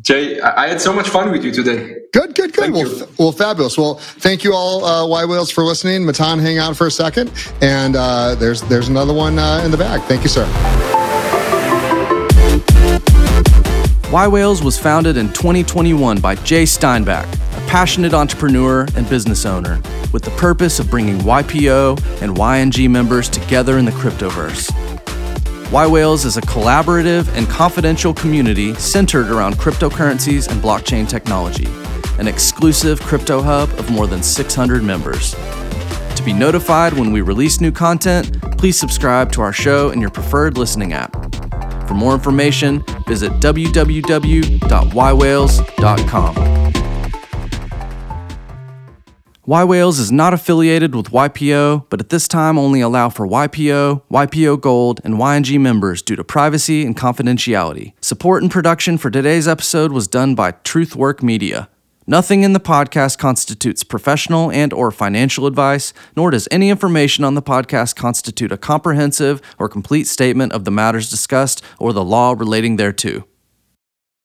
[0.01, 1.94] Jay, I had so much fun with you today.
[2.12, 2.72] Good, good, good.
[2.72, 3.78] well, f- well, fabulous.
[3.78, 6.05] Well, thank you all, uh, yWhales, for listening.
[6.05, 7.32] Matan, hang on for a second,
[7.62, 10.02] and uh, there's there's another one uh, in the bag.
[10.02, 11.06] Thank you, sir.
[14.07, 19.81] yWhales was founded in 2021 by Jay Steinbach, a passionate entrepreneur and business owner,
[20.12, 24.70] with the purpose of bringing YPO and YNG members together in the cryptoverse.
[25.70, 31.66] yWhales is a collaborative and confidential community centered around cryptocurrencies and blockchain technology,
[32.20, 35.35] an exclusive crypto hub of more than 600 members.
[36.15, 40.11] To be notified when we release new content, please subscribe to our show in your
[40.11, 41.36] preferred listening app.
[41.87, 46.35] For more information, visit www.ywhales.com.
[49.47, 54.61] yWhales is not affiliated with YPO, but at this time only allow for YPO, YPO
[54.61, 57.93] Gold, and YNG members due to privacy and confidentiality.
[58.01, 61.69] Support and production for today's episode was done by Truthwork Media.
[62.09, 67.35] Nothing in the podcast constitutes professional and or financial advice, nor does any information on
[67.35, 72.33] the podcast constitute a comprehensive or complete statement of the matters discussed or the law
[72.39, 73.27] relating thereto.